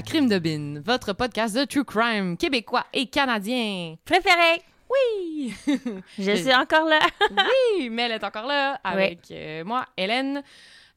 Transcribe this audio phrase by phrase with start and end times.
[0.00, 3.96] à Crime de Bin, votre podcast de true crime québécois et canadien.
[4.06, 4.62] Préféré.
[4.88, 5.52] Oui!
[6.18, 7.00] Je suis encore là.
[7.76, 10.42] oui, mais elle est encore là avec euh, moi, Hélène,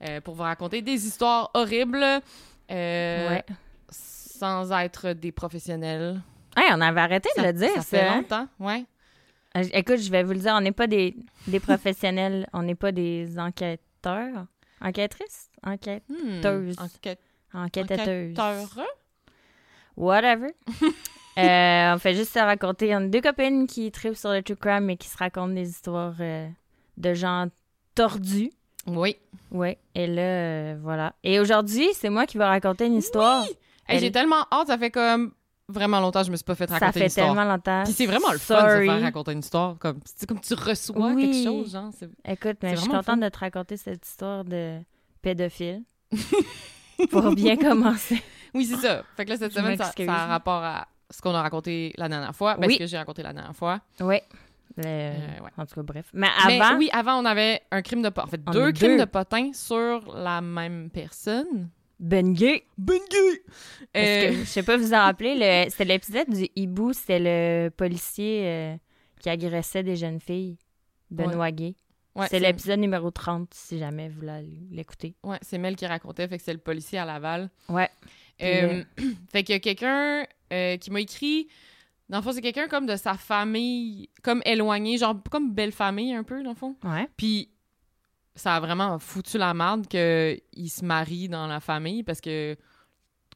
[0.08, 3.44] euh, pour vous raconter des histoires horribles euh, ouais.
[3.90, 6.22] sans être des professionnels.
[6.56, 7.98] Hey, on avait arrêté de le dire, ça ça.
[7.98, 8.86] fait longtemps, ouais.
[9.58, 11.14] Euh, Écoute, je vais vous le dire, on n'est pas des,
[11.48, 14.46] des professionnels, on n'est pas des enquêteurs.
[14.80, 15.50] Enquêtrices?
[15.62, 16.78] Enquêteuses.
[16.80, 17.20] Hmm, enquête-
[17.54, 18.38] Enquêteuses.
[18.38, 18.86] enquêteur.
[19.98, 20.50] Whatever.
[21.36, 22.96] Euh, on fait juste se raconter.
[22.96, 25.68] On est deux copines qui tripent sur le true crime et qui se racontent des
[25.68, 26.48] histoires euh,
[26.98, 27.48] de gens
[27.96, 28.52] tordus.
[28.86, 29.16] Oui.
[29.50, 29.80] Ouais.
[29.96, 31.16] Et là, euh, voilà.
[31.24, 33.46] Et aujourd'hui, c'est moi qui vais raconter une histoire.
[33.90, 35.32] Hey, J'ai Elle- tellement hâte, ça fait comme
[35.68, 37.28] vraiment longtemps que je me suis pas fait raconter Ça fait une histoire.
[37.36, 37.82] tellement longtemps.
[37.84, 38.86] Puis c'est vraiment le fun de se Sorry.
[38.90, 39.78] faire raconter une histoire.
[39.80, 41.32] Comme, c'est comme tu reçois Oui.
[41.32, 41.90] quelque chose, genre.
[41.98, 44.78] c'est- Écoute, mais je suis contente de te raconter cette histoire de
[45.24, 45.82] pédophile.
[47.12, 48.22] Pour bien commencer.
[48.54, 49.04] Oui, c'est ça.
[49.18, 51.94] Fait que là, cette Je semaine, ça, ça a rapport à ce qu'on a raconté
[51.98, 52.56] la dernière fois.
[52.58, 52.74] Ben, Oui.
[52.76, 53.80] ce que j'ai raconté la dernière fois.
[54.00, 54.18] Oui.
[54.80, 55.50] Euh, Euh, ouais.
[55.58, 56.08] En tout cas, bref.
[56.14, 58.24] Mais Mais avant, oui, avant, on avait un crime de potin.
[58.28, 59.06] En fait, On deux crimes deux.
[59.06, 61.70] de potin sur la même personne.
[62.00, 62.64] Ben Gay.
[62.78, 63.44] Ben gay!
[63.96, 67.70] Euh, que, je sais pas vous en rappelez, le- c'était l'épisode du hibou, c'était le
[67.70, 68.76] policier euh,
[69.22, 70.58] qui agressait des jeunes filles.
[71.12, 71.76] Benoît Gay.
[72.16, 75.16] Ouais, c'est l'épisode numéro 30, si jamais vous voulez l'écouter.
[75.24, 77.50] Ouais, c'est Mel qui racontait, fait que c'est le policier à Laval.
[77.70, 77.90] Ouais.
[78.42, 78.84] Euh,
[79.32, 81.48] fait qu'il y a quelqu'un euh, qui m'a écrit.
[82.10, 86.14] Dans le fond, c'est quelqu'un comme de sa famille, comme éloigné, genre comme belle famille
[86.14, 86.76] un peu, dans le fond.
[86.84, 87.08] Ouais.
[87.18, 87.50] Puis
[88.36, 92.58] ça a vraiment foutu la merde qu'il se marie dans la famille parce que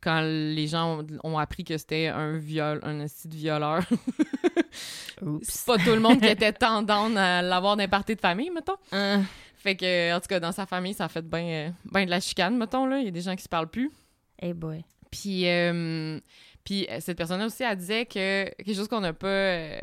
[0.02, 3.84] quand les gens ont, ont appris que c'était un viol, un esti de violeur,
[5.42, 8.78] c'est pas tout le monde qui était tendance à l'avoir d'un party de famille, mettons.
[8.92, 9.24] Hein.
[9.56, 12.20] Fait que, en tout cas, dans sa famille, ça a fait bien ben de la
[12.20, 13.00] chicane, mettons, là.
[13.00, 13.92] Il y a des gens qui se parlent plus.
[14.40, 14.84] Hey boy.
[15.12, 16.20] Puis, euh,
[16.64, 19.80] puis euh, cette personne-là aussi, elle disait que quelque chose qu'on n'a pas, euh,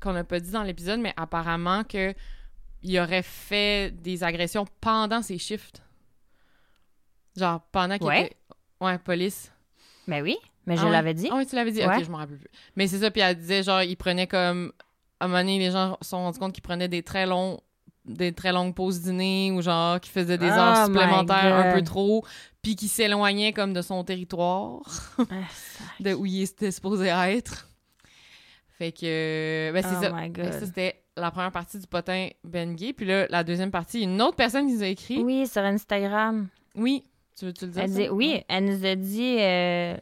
[0.00, 2.14] qu'on n'a pas dit dans l'épisode, mais apparemment que
[2.82, 5.82] il aurait fait des agressions pendant ses shifts.
[7.36, 8.26] Genre, pendant qu'il Ouais.
[8.26, 8.36] était...
[8.80, 9.51] Ouais, police.
[10.08, 10.36] Ben oui,
[10.66, 11.28] mais je Ah l'avais dit.
[11.30, 11.80] Ah oui, tu l'avais dit?
[11.80, 11.96] Ouais.
[11.98, 12.50] Ok, je m'en rappelle plus.
[12.76, 14.72] Mais c'est ça, puis elle disait, genre, il prenait comme...
[15.20, 17.60] À un moment donné, les gens se sont rendus compte qu'il prenait des très longs
[18.04, 21.72] des très longues pauses dîner ou genre qui faisait des Oh heures my supplémentaires un
[21.72, 22.24] peu trop
[22.60, 24.80] puis qui s'éloignait comme de son territoire
[25.18, 25.24] Ah,
[26.00, 27.68] de où il était supposé être.
[28.78, 30.52] Fait que, ben c'est Oh ça.
[30.52, 32.92] ça, c'était la première partie du potin Ben Gay.
[32.92, 35.18] Puis là, la deuxième partie, une autre personne qui nous a écrit.
[35.18, 35.42] Oui.
[35.42, 36.48] Oui, sur Instagram.
[37.42, 37.82] Tu veux-tu le dire?
[37.82, 37.98] Elle ça?
[37.98, 39.36] dit, oui, elle nous a dit.
[39.40, 39.96] euh,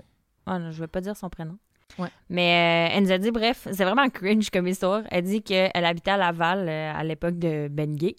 [0.47, 1.57] Oh non, je vais pas dire son prénom.
[1.99, 2.09] Ouais.
[2.29, 5.03] Mais euh, elle nous a dit, bref, c'est vraiment cringe comme histoire.
[5.11, 8.15] Elle dit qu'elle habitait à Laval euh, à l'époque de Ben Gay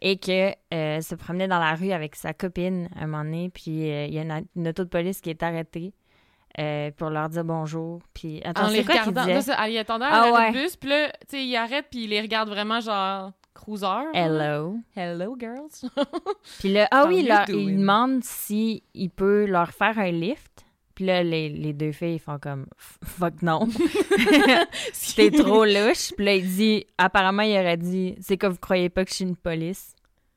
[0.00, 3.50] et qu'elle se promenait dans la rue avec sa copine un moment donné.
[3.50, 5.92] Puis euh, il y a une, une auto de police qui est arrêtée
[6.60, 8.00] euh, pour leur dire bonjour.
[8.14, 9.22] Puis attends, En les quoi regardant.
[9.22, 9.34] disait?
[9.34, 10.62] Là, ça, elle y attendait à Ah l'arrêt ouais.
[10.62, 10.76] bus.
[10.76, 14.10] Puis là, tu sais, il arrête, puis il les regarde vraiment genre cruiser.
[14.14, 14.78] Hello.
[14.96, 15.84] Hello, girls.
[16.60, 20.64] Puis là, ah oui, il demande si il peut leur faire un lift.
[20.94, 22.66] Puis là, les, les deux filles font comme
[23.04, 23.66] fuck non.
[24.92, 26.12] C'était trop louche.
[26.16, 29.16] Puis là, il dit, apparemment, il aurait dit, c'est que vous croyez pas que je
[29.16, 29.94] suis une police?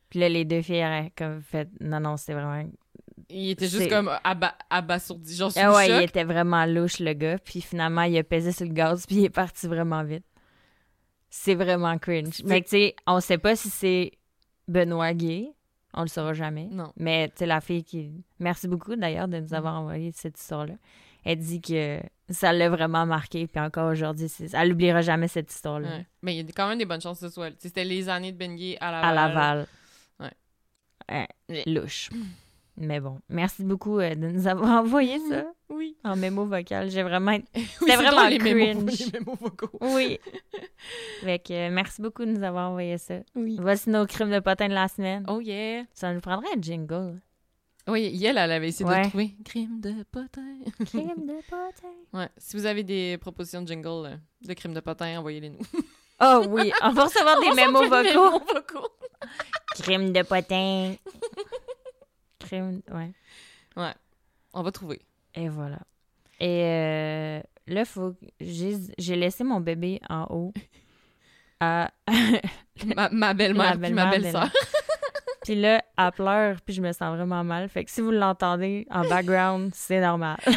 [0.10, 2.64] Puis là, les deux filles auraient comme fait, non, non, c'est vraiment.
[3.30, 7.14] Il était juste comme aba- abasourdi, genre sous Ah ouais, il était vraiment louche, le
[7.14, 7.38] gars.
[7.40, 10.24] Puis finalement, il a pesé sur le gaz, puis il est parti vraiment vite.
[11.38, 12.42] C'est vraiment cringe.
[12.46, 14.14] Mais tu sais, on sait pas si c'est
[14.70, 15.52] Benoît Gay.
[15.94, 16.70] On le saura jamais.
[16.72, 16.94] Non.
[16.96, 18.24] Mais tu sais, la fille qui.
[18.40, 20.76] Merci beaucoup d'ailleurs de nous avoir envoyé cette histoire-là.
[21.26, 22.00] Elle dit que
[22.30, 23.48] ça l'a vraiment marqué.
[23.48, 25.90] Puis encore aujourd'hui, elle n'oubliera jamais cette histoire-là.
[25.90, 26.06] Ouais.
[26.22, 27.54] Mais il y a quand même des bonnes chances que ce soit.
[27.60, 29.10] C'était les années de Ben Gay à Laval.
[29.10, 29.68] À Laval.
[30.22, 30.34] Ouais.
[31.50, 32.10] Ouais, louche.
[32.78, 35.96] Mais bon, merci beaucoup euh, de nous avoir envoyé ça Oui.
[36.04, 36.90] en mémo vocal.
[36.90, 37.38] J'ai vraiment.
[37.56, 39.00] Oui, C'était vraiment les mémos, cringe.
[39.14, 39.70] les mémos vocaux.
[39.82, 40.20] Oui.
[41.22, 43.16] fait que euh, merci beaucoup de nous avoir envoyé ça.
[43.36, 43.58] Oui.
[43.62, 45.24] Voici nos crimes de potin de la semaine.
[45.30, 45.84] Oh yeah.
[45.94, 47.22] Ça nous prendrait un jingle.
[47.88, 49.08] Oui, Yel, elle avait essayé de Ouais.
[49.08, 49.36] trouver.
[49.46, 50.42] Crime de potin.
[50.88, 51.94] Crime de potin.
[52.14, 52.30] Ouais.
[52.38, 55.60] Si vous avez des propositions de jingle euh, de crime de potin, envoyez-les nous.
[56.20, 58.04] Oh oui, on va recevoir des mémos vocaux.
[58.04, 58.88] mémos vocaux.
[59.76, 60.96] Crime de potin.
[62.52, 63.12] Ouais.
[63.76, 63.94] Ouais.
[64.54, 65.02] On va trouver.
[65.34, 65.80] Et voilà.
[66.40, 70.54] Et euh, là, faut j'ai laissé mon bébé en haut
[71.60, 71.90] à
[72.96, 74.50] Ma, ma belle-mère puis ma belle-sœur.
[75.46, 77.70] Puis là, elle pleure, puis je me sens vraiment mal.
[77.70, 80.38] Fait que si vous l'entendez en background, c'est normal.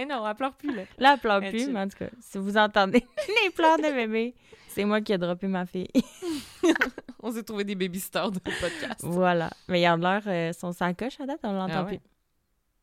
[0.00, 0.82] Eh non, elle pleure plus, là.
[0.96, 3.04] Là, elle pleure Elle plus, mais en tout cas, si vous entendez
[3.42, 4.32] les pleurs de bébé,
[4.68, 5.88] c'est moi qui ai droppé ma fille.
[7.22, 9.00] On s'est trouvé des babysitters de podcast.
[9.02, 9.50] voilà.
[9.68, 11.98] Mais il y en a l'air, euh, son sacoche à date, on l'entend Ah ouais?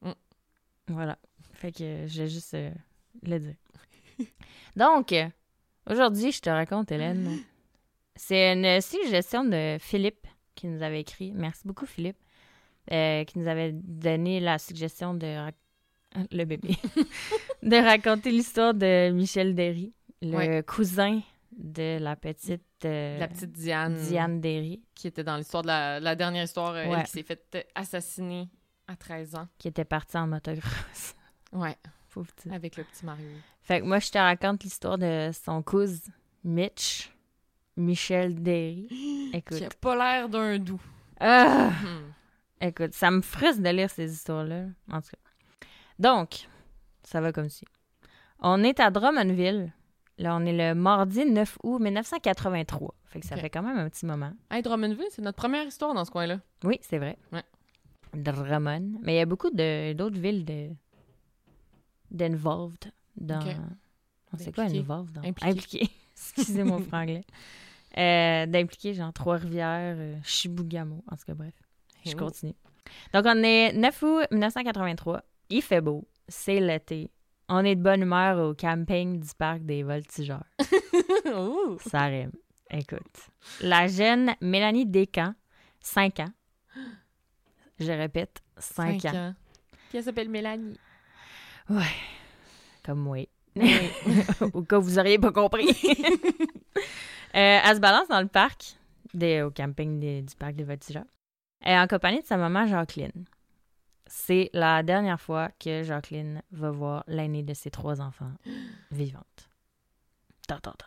[0.02, 0.10] plus.
[0.10, 0.14] Mm.
[0.90, 1.18] Voilà.
[1.54, 2.72] Fait que euh, je vais juste euh,
[3.24, 3.56] le dire.
[4.76, 5.28] Donc, euh,
[5.90, 7.40] aujourd'hui, je te raconte, Hélène.
[8.18, 11.32] C'est une suggestion de Philippe qui nous avait écrit.
[11.34, 12.18] Merci beaucoup, Philippe.
[12.90, 15.54] qui nous avait donné la suggestion de rac-
[16.32, 16.78] le bébé
[17.64, 19.92] de raconter l'histoire de Michel Derry,
[20.22, 20.64] le Ouais.
[20.66, 21.22] cousin
[21.58, 26.00] de la petite, euh, La petite Diane, Diane Derry, qui était dans l'histoire de la,
[26.00, 26.98] la dernière histoire, euh, Ouais.
[27.00, 28.50] elle qui s'est faite assassiner
[28.88, 29.48] à 13 ans.
[29.58, 31.16] qui était partie en motocross.
[31.54, 31.78] Ouais,
[32.10, 33.28] Pauvre avec le petit Mario.
[33.62, 36.12] Fait que moi, je te raconte l'histoire de son cousin
[36.44, 37.12] Mitch,
[37.78, 39.30] Michel Derry.
[39.34, 39.58] Écoute.
[39.60, 40.82] Qui a pas l'air d'un doux.
[41.20, 41.70] Ah!
[41.82, 42.12] Hmm.
[42.62, 44.66] Écoute, ça me frustre de lire ces histoires-là.
[44.92, 45.68] En tout cas.
[46.00, 46.48] Donc,
[47.04, 47.66] ça va comme ci.
[48.40, 49.72] On est à Drummondville.
[50.18, 52.94] Là, on est le mardi 9 août 1983.
[53.06, 54.32] Fait que ça fait quand même un petit moment.
[54.50, 56.40] Hey, Drummondville, c'est notre première histoire dans ce coin-là.
[56.64, 57.18] Oui, c'est vrai.
[57.32, 57.44] Ouais.
[58.14, 59.00] Drummond.
[59.02, 60.70] Mais il y a beaucoup d'autres villes de
[62.12, 63.40] d'involved dans.
[63.40, 63.56] Ok.
[64.38, 64.80] C'est quoi D'impliqués.
[64.80, 65.12] involved?
[65.14, 65.22] Dans...
[65.24, 65.90] Impliqué.
[66.16, 67.24] Excusez mon franglais.
[67.98, 71.02] Euh, D'impliquer, genre Trois-Rivières, euh, Chibougamau.
[71.10, 71.54] En tout cas, bref.
[72.04, 72.16] Je oui.
[72.18, 72.54] continue.
[73.14, 75.24] Donc, on est 9 août 1983.
[75.50, 76.06] Il fait beau.
[76.28, 77.10] C'est l'été.
[77.48, 80.44] On est de bonne humeur au camping du parc des Voltigeurs.
[81.90, 82.32] Ça rime.
[82.72, 83.30] Écoute.
[83.62, 85.36] La jeune Mélanie Descamps,
[85.82, 86.32] 5 ans.
[87.80, 89.34] Je répète, 5, Cinq ans.
[89.90, 90.80] Puis elle s'appelle Mélanie.
[91.70, 91.84] Ouais.
[92.84, 93.18] Comme moi.
[93.56, 93.92] Oui.
[94.54, 95.68] au cas où vous auriez pas compris.
[97.38, 98.78] Euh, elle se balance dans le parc,
[99.14, 101.04] des- au camping des- du parc des Voltigeurs.
[101.66, 103.26] En compagnie de sa maman Jacqueline.
[104.08, 108.32] C'est la dernière fois que Jacqueline va voir l'aîné de ses trois enfants
[108.92, 109.50] vivante.
[110.48, 110.86] Tant, tant, tant.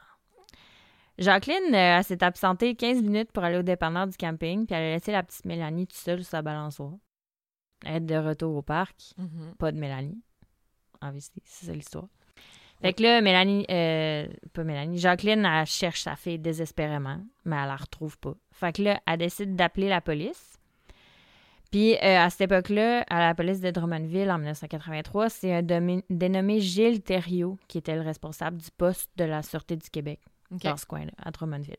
[1.19, 4.85] Jacqueline, euh, elle s'est absentée 15 minutes pour aller au dépanneur du camping, puis elle
[4.93, 6.93] a laissé la petite Mélanie toute seule sur sa balançoire.
[7.85, 9.55] Elle est de retour au parc Mhm.
[9.59, 10.23] pas de Mélanie.
[11.01, 12.07] En vérité, c'est ça l'histoire.
[12.81, 17.67] Fait que là, Mélanie, euh, pas Mélanie, Jacqueline, elle cherche sa fille désespérément, mais elle
[17.67, 18.35] la retrouve pas.
[18.53, 20.58] Fait que là, elle décide d'appeler la police.
[21.71, 25.63] Puis euh, à cette époque-là, à la police de Drummondville, en 1983, c'est un
[26.09, 30.21] dénommé Gilles Thériault qui était le responsable du poste de la Sûreté du Québec
[30.51, 31.77] dans ce coin-là, à Drummondville.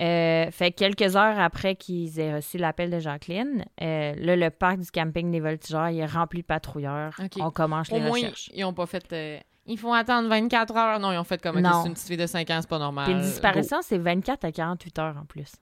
[0.00, 4.50] Euh, fait que quelques heures après qu'ils aient reçu l'appel de Jacqueline, euh, là, le
[4.50, 7.14] parc du camping des Voltigeurs, il est rempli de patrouilleurs.
[7.38, 8.50] On commence Au les moins, recherches.
[8.54, 9.12] ils ont pas fait...
[9.12, 10.98] euh, ils font attendre 24 heures.
[10.98, 11.54] Non, ils ont fait comme...
[11.56, 13.04] c'est une petite fille de 5 ans, c'est pas normal.
[13.04, 15.52] Puis une disparition, c'est 24 à 48 heures en plus.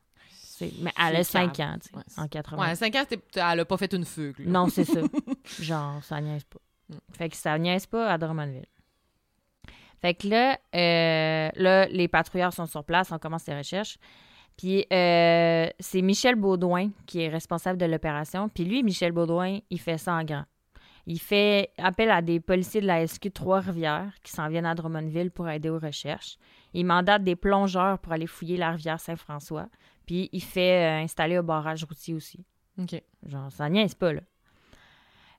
[0.81, 1.73] Mais elle a C'est 5 calme.
[1.75, 2.29] ans, tu sais, Ouais, en Go.
[2.31, 2.69] 80.
[2.69, 3.05] Ouais, 5 ans,
[3.53, 4.39] elle a pas fait une fugue.
[4.41, 4.45] là.
[4.51, 5.01] Non, c'est ça.
[5.61, 6.59] Genre, ça niaise pas.
[6.89, 6.95] Mm.
[7.17, 8.67] Fait que ça niaise pas à Drummondville.
[10.01, 13.99] Fait que là, euh, là, les patrouilleurs sont sur place, on commence les recherches.
[14.57, 18.49] Puis euh, c'est Michel Baudouin qui est responsable de l'opération.
[18.49, 20.45] Puis lui, Michel Baudouin, il fait ça en grand.
[21.07, 25.31] Il fait appel à des policiers de la SQ Trois-Rivières qui s'en viennent à Drummondville
[25.31, 26.37] pour aider aux recherches.
[26.75, 29.67] Il mandate des plongeurs pour aller fouiller la rivière Saint-François.
[30.07, 32.45] Puis il fait euh, installer un barrage routier aussi.
[32.79, 33.01] OK.
[33.27, 34.21] Genre, ça niaise pas, là.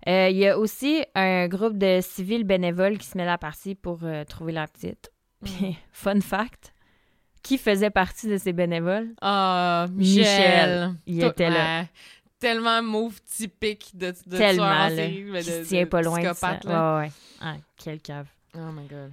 [0.07, 3.75] Euh, Il y a aussi un groupe de civils bénévoles qui se met à partie
[3.75, 5.11] pour euh, trouver la petite.
[5.43, 6.73] Puis, fun fact,
[7.41, 9.13] qui faisait partie de ces bénévoles?
[9.21, 10.19] Ah, Michel.
[10.19, 10.95] Michel.
[11.07, 11.81] Il Tout- était là.
[11.81, 11.87] ouais.
[12.39, 14.95] Tellement mauve typique de, de Tellement, tueur en là.
[14.95, 16.59] série, mais Qui de- se tient de pas loin de ça.
[16.65, 17.11] Ouais, ouais.
[17.39, 18.27] Ah, quel cave.
[18.55, 19.11] Oh my God.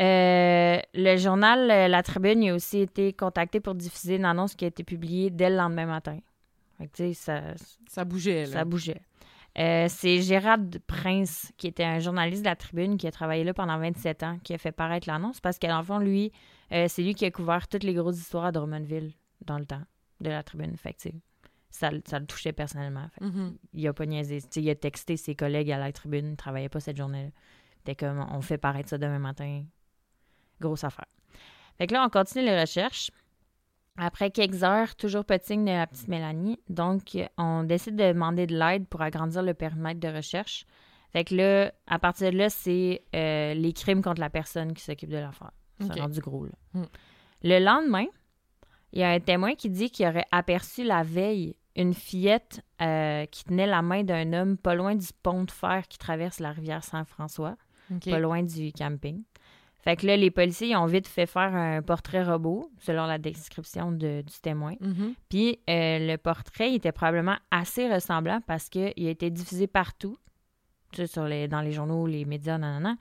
[0.00, 4.54] Euh, le journal euh, La Tribune il a aussi été contacté pour diffuser une annonce
[4.54, 6.18] qui a été publiée dès le lendemain matin.
[6.96, 7.42] Que, ça,
[7.88, 8.52] Ça bougeait, là.
[8.52, 9.02] Ça bougeait.
[9.58, 13.52] Euh, c'est Gérard Prince, qui était un journaliste de la Tribune, qui a travaillé là
[13.52, 16.32] pendant 27 ans, qui a fait paraître l'annonce, parce qu'en fond, lui,
[16.72, 19.12] euh, c'est lui qui a couvert toutes les grosses histoires à Drummondville
[19.44, 19.82] dans le temps
[20.20, 20.74] de la Tribune.
[20.76, 21.08] Fait que,
[21.68, 23.08] ça, le- ça le touchait personnellement.
[23.18, 23.56] Fait Mhm.
[23.74, 24.40] il a pas niaisé.
[24.40, 27.30] Tu sais, il a texté ses collègues à la Tribune, il travaillait pas cette journée-là.
[27.78, 29.64] C'était comme, on fait paraître ça demain matin.
[30.60, 31.06] Grosse affaire.
[31.78, 33.10] Fait que là, on continue les recherches.
[33.96, 36.58] Après quelques heures, toujours pas de signe de la petite Mélanie.
[36.68, 40.64] Donc, on décide de demander de l'aide pour agrandir le périmètre de recherche.
[41.12, 44.82] Fait que là, à partir de là, c'est euh, les crimes contre la personne qui
[44.82, 45.50] s'occupe de l'affaire.
[45.80, 46.52] C'est rendu gros, là.
[46.74, 46.86] Hmm.
[47.42, 48.06] Le lendemain,
[48.92, 53.24] Il y a un témoin qui dit qu'il aurait aperçu la veille une fillette euh,
[53.26, 56.50] qui tenait la main d'un homme pas loin du pont de fer qui traverse la
[56.50, 57.56] rivière Saint-François,
[58.04, 59.22] pas loin du camping.
[59.82, 63.90] Fait que là, les policiers ont vite fait faire un portrait robot, selon la description
[63.92, 64.74] de- du témoin.
[64.80, 65.14] Mhm.
[65.30, 70.18] Puis euh, le portrait était probablement assez ressemblant parce qu'il a été diffusé partout,
[70.92, 72.96] tu sais, sur les, dans les journaux, les médias, nanana.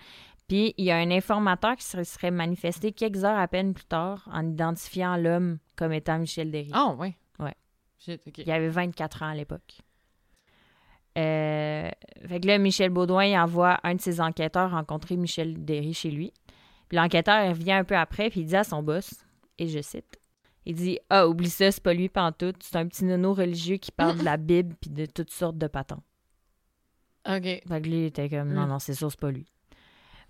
[0.47, 3.85] Puis il y a un informateur qui se serait manifesté quelques heures à peine plus
[3.85, 6.71] tard en identifiant l'homme comme étant Michel Derry.
[6.73, 7.13] Ah, ouais.
[7.39, 7.53] Ouais.
[7.99, 8.37] Shit, OK.
[8.39, 9.79] Il avait 24 ans à l'époque.
[11.17, 11.89] Euh,
[12.27, 16.11] fait que là, Michel Baudouin il envoie un de ses enquêteurs rencontrer Michel Derry chez
[16.11, 16.31] lui.
[16.91, 19.13] L'enquêteur revient un peu après, puis il dit à son boss,
[19.57, 20.19] et je cite,
[20.65, 23.91] il dit «Ah, oublie ça, c'est pas lui pantoute, c'est un petit nono religieux qui
[23.91, 26.03] parle de la Bible puis de toutes sortes de patents.
[27.27, 28.69] OK.» Fait que lui, il était comme «Non, Mm.
[28.69, 29.45] non, c'est sûr, c'est pas lui.»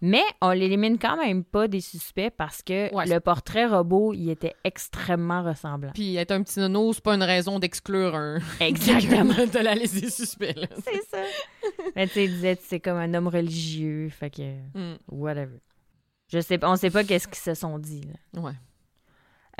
[0.01, 4.29] Mais on l'élimine quand même pas des suspects parce que Ouais, le portrait robot, il
[4.29, 5.91] était extrêmement ressemblant.
[5.93, 8.39] Puis être un petit nono, c'est pas une raison d'exclure un...
[8.61, 9.33] Exactement.
[9.53, 10.55] de la liste des suspects.
[10.85, 11.17] C'est ça.
[11.97, 14.97] Mais tu sais, il disait c'est comme un homme religieux, fait que Mm.
[15.09, 15.59] whatever.
[16.31, 18.01] Je sais pas, on sait pas qu'est-ce qu'ils se sont dit.
[18.33, 18.41] là.
[18.41, 18.53] Ouais.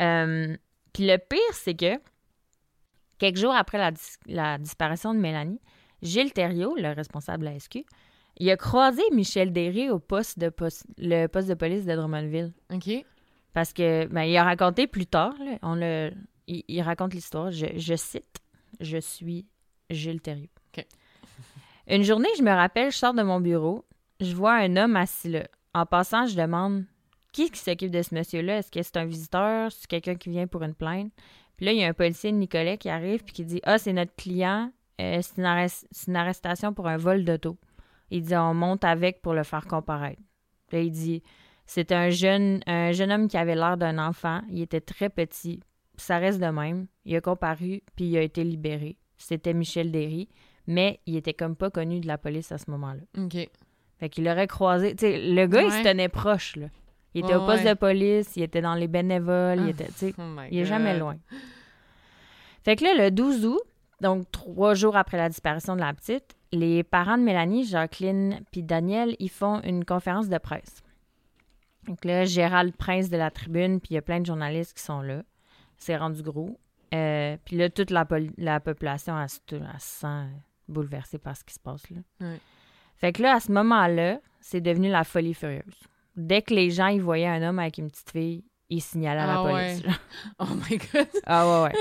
[0.02, 0.56] Euh,
[0.94, 2.00] Puis le pire, c'est que
[3.18, 5.60] quelques jours après la, dis- la disparition de Mélanie,
[6.02, 7.80] Gilles Thériault, le responsable de la SQ,
[8.38, 12.54] il a croisé Michel Derry au poste de pos- le poste de police de Drummondville.
[12.74, 12.90] OK.
[13.54, 16.12] Parce que ben, il a raconté plus tard, là, on le,
[16.48, 17.52] il, il raconte l'histoire.
[17.52, 18.38] Je, je cite
[18.80, 19.46] Je suis
[19.90, 20.48] Gilles Thériault.
[20.78, 20.86] OK.
[21.88, 23.84] Une journée, je me rappelle, je sors de mon bureau,
[24.22, 25.48] je vois un homme assis là.
[25.74, 26.86] En passant, je demande
[27.32, 28.58] qui s'occupe de ce monsieur-là?
[28.58, 29.72] Est-ce que c'est un visiteur?
[29.72, 31.12] C'est quelqu'un qui vient pour une plainte?
[31.58, 33.94] Puis là, il y a un policier, Nicolas, qui arrive puis qui dit Ah, c'est
[33.94, 37.58] notre client, euh, c'est une, arrest- c'est une arrestation pour un vol d'auto.
[38.10, 40.22] Il dit On monte avec pour le faire comparaître.
[40.72, 41.22] Là, il dit
[41.66, 44.42] c'était un jeune, un jeune homme qui avait l'air d'un enfant.
[44.50, 45.60] Il était très petit.
[45.98, 46.88] Ça reste de même.
[47.06, 48.98] Il a comparu, puis il a été libéré.
[49.18, 50.30] C'était Michel Derry,
[50.66, 53.02] mais il était comme pas connu de la police à ce moment-là.
[54.00, 54.96] Fait qu'il aurait croisé...
[54.96, 56.68] Tu sais, le gars, il se tenait proche, là.
[57.14, 57.74] Il était Ouais, au poste ouais.
[57.74, 59.70] de police, il était dans les bénévoles, il Ah.
[59.70, 59.88] était...
[59.88, 61.18] tu sais, Oh il est jamais loin.
[62.64, 63.62] Fait que là, le 12 août,
[64.02, 68.64] donc trois jours après la disparition de la petite, les parents de Mélanie, Jacqueline puis
[68.64, 70.82] Daniel, ils font une conférence de presse.
[71.88, 74.84] Donc là, Gérald Prince de la Tribune, puis il y a plein de journalistes qui
[74.84, 75.24] sont là.
[75.78, 76.60] C'est rendu gros.
[76.94, 80.26] Euh, puis là, toute la, population, elle, se- elle se sent
[80.68, 81.98] bouleversée par ce qui se passe là.
[82.22, 82.40] Ouais.
[83.00, 85.64] Fait que là, à ce moment-là, c'est devenu la folie furieuse.
[86.16, 89.28] Dès que les gens ils voyaient un homme avec une petite fille, ils signalaient à
[89.28, 89.84] la Ah police.
[89.86, 89.94] ouais.
[90.40, 91.08] Oh my God.
[91.26, 91.80] Ah ouais, ouais.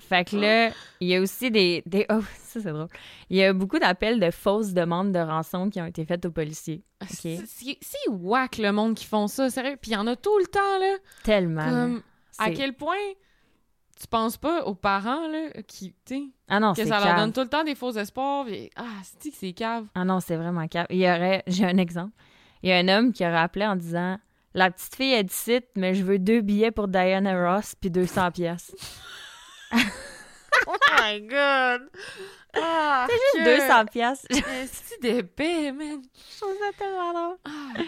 [0.00, 1.82] Fait que là, il y a aussi des...
[1.84, 2.06] des...
[2.08, 2.88] Oh, ça, c'est drôle.
[3.28, 6.30] Il y a beaucoup d'appels de fausses demandes de rançon qui ont été faites aux
[6.30, 6.82] policiers.
[7.08, 9.76] C'est c'est- c'est whack, le monde qui font ça, sérieux.
[9.80, 10.96] Puis il y en a tout le temps, là.
[11.24, 11.68] Tellement.
[11.68, 12.02] Comme,
[12.38, 12.94] à quel point
[14.00, 17.16] tu penses pas aux parents, là, qui, tu sais, Ah non, que c'est ça leur
[17.16, 18.44] donne tout le temps des faux espoirs.
[18.46, 19.86] puis- ah, c'est que c'est cave?
[19.94, 20.86] Ah non, c'est vraiment cave.
[20.90, 21.42] Il y aurait...
[21.48, 22.12] J'ai un exemple.
[22.62, 24.18] Il y a un homme qui aurait appelé en disant...
[24.54, 28.30] La petite fille est d'ici, mais je veux deux billets pour Diana Ross puis 200
[28.32, 28.74] pièces.
[30.66, 31.88] Oh my God!
[32.54, 33.06] Ah!
[33.34, 34.26] Juste 200 pièces.
[34.30, 36.02] C'est d'épais, man?
[36.32, 37.86] Je trouve ça tellement drôle.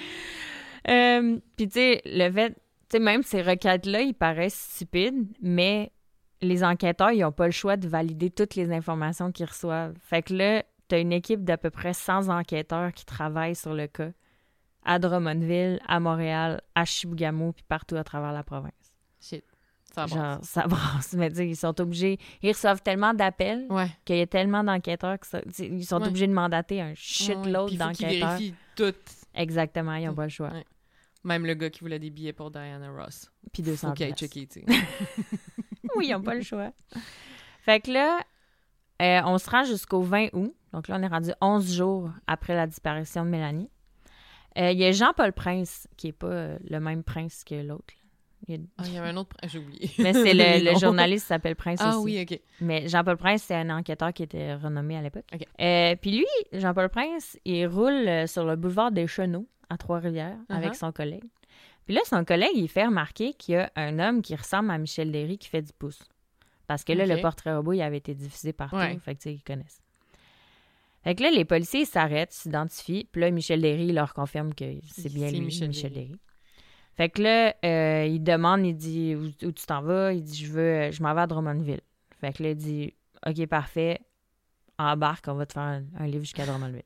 [0.88, 2.56] Euh, Puis, tu sais, le fait, tu
[2.92, 5.92] sais, même ces requêtes-là, ils paraissent stupides, mais
[6.42, 9.94] les enquêteurs, ils n'ont pas le choix de valider toutes les informations qu'ils reçoivent.
[10.00, 13.74] Fait que là, tu as une équipe d'à peu près 100 enquêteurs qui travaillent sur
[13.74, 14.10] le cas
[14.84, 18.72] à Drummondville, à Montréal, à Chibougamau, puis partout à travers la province.
[19.20, 19.44] Shit.
[19.92, 20.44] Ça Genre, brasse.
[20.48, 21.12] ça brasse.
[21.14, 22.18] Mais ils sont obligés.
[22.42, 23.88] Ils reçoivent tellement d'appels Ouais.
[24.04, 26.06] qu'il y a tellement d'enquêteurs qu'ils sont Ouais.
[26.08, 28.28] obligés de mandater un Ouais, shitload qu'ils d'enquêteurs.
[28.30, 28.94] vérifient tout.
[29.34, 30.50] Exactement, ils n'ont pas le choix.
[30.50, 30.64] Ouais.
[31.24, 33.30] Même le gars qui voulait des billets pour Diana Ross.
[33.52, 34.34] Puis 200 Faut qu'il aille piastres.
[34.34, 34.66] checker, tu sais.
[35.96, 36.72] Oui, ils n'ont pas le choix.
[37.62, 38.20] Fait que là,
[39.02, 40.54] euh, on se rend jusqu'au 20 août.
[40.72, 43.68] Donc là, on est rendu 11 jours après la disparition de Mélanie.
[44.58, 47.94] Euh, Il y a Jean-Paul Prince, qui n'est pas euh, le même prince que l'autre.
[48.48, 49.36] Il y a- Ah, il y avait un autre...
[49.46, 49.90] J'ai oublié.
[49.98, 52.04] Mais c'est le, journaliste qui s'appelle Prince Ah aussi.
[52.04, 52.40] oui, OK.
[52.60, 55.24] Mais Jean-Paul Prince, c'est un enquêteur qui était renommé à l'époque.
[55.34, 55.44] OK.
[55.60, 56.26] Euh, Puis lui,
[56.58, 60.78] Jean-Paul Prince, il roule euh, sur le boulevard des Chenaux à Trois-Rivières avec Uh-huh.
[60.78, 61.24] son collègue.
[61.86, 64.78] Puis là, son collègue, il fait remarquer qu'il y a un homme qui ressemble à
[64.78, 66.02] Michel Derry qui fait du pouce.
[66.66, 68.76] Parce que là, le portrait robot, il avait été diffusé partout.
[68.76, 68.96] Ouais.
[69.00, 69.82] Fait que, tu sais, ils connaissent.
[71.02, 73.08] Fait que là, les policiers s'arrêtent, s'identifient.
[73.10, 76.06] Puis là, Michel Derry il leur confirme que c'est bien lui, Michel Michel, Derry.
[76.08, 76.20] Derry.
[76.96, 80.12] Fait que là, euh, il demande, il dit où, où tu t'en vas?
[80.12, 81.80] Il dit je veux, euh, je m'en vais à Drummondville.
[82.20, 82.94] Fait que là, il dit
[83.26, 84.00] OK, parfait,
[84.78, 86.82] embarque, on va te faire un, un livre jusqu'à Drummondville.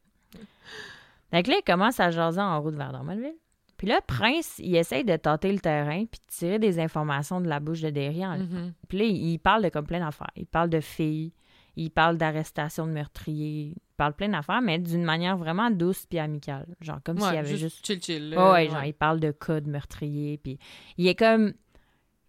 [1.30, 3.34] fait que là, il commence à jaser en route vers Drummondville.
[3.76, 7.48] Puis là, Prince, il essaye de tâter le terrain puis de tirer des informations de
[7.48, 8.24] la bouche de Derry.
[8.24, 8.72] en- Mhm.
[8.88, 10.30] Puis là, il parle de comme plein d'affaires.
[10.36, 11.32] Il parle de filles,
[11.76, 16.18] il parle d'arrestation de meurtriers, il parle plein d'affaires, mais d'une manière vraiment douce puis
[16.18, 16.66] amicale.
[16.80, 17.84] Genre comme s'il y avait juste...
[17.84, 18.34] chill chill.
[18.36, 20.58] Ouais, genre, il parle de cas de meurtriers, puis
[20.96, 21.52] il est comme...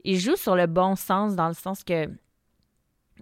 [0.04, 2.08] Il joue sur le bon sens, dans le sens que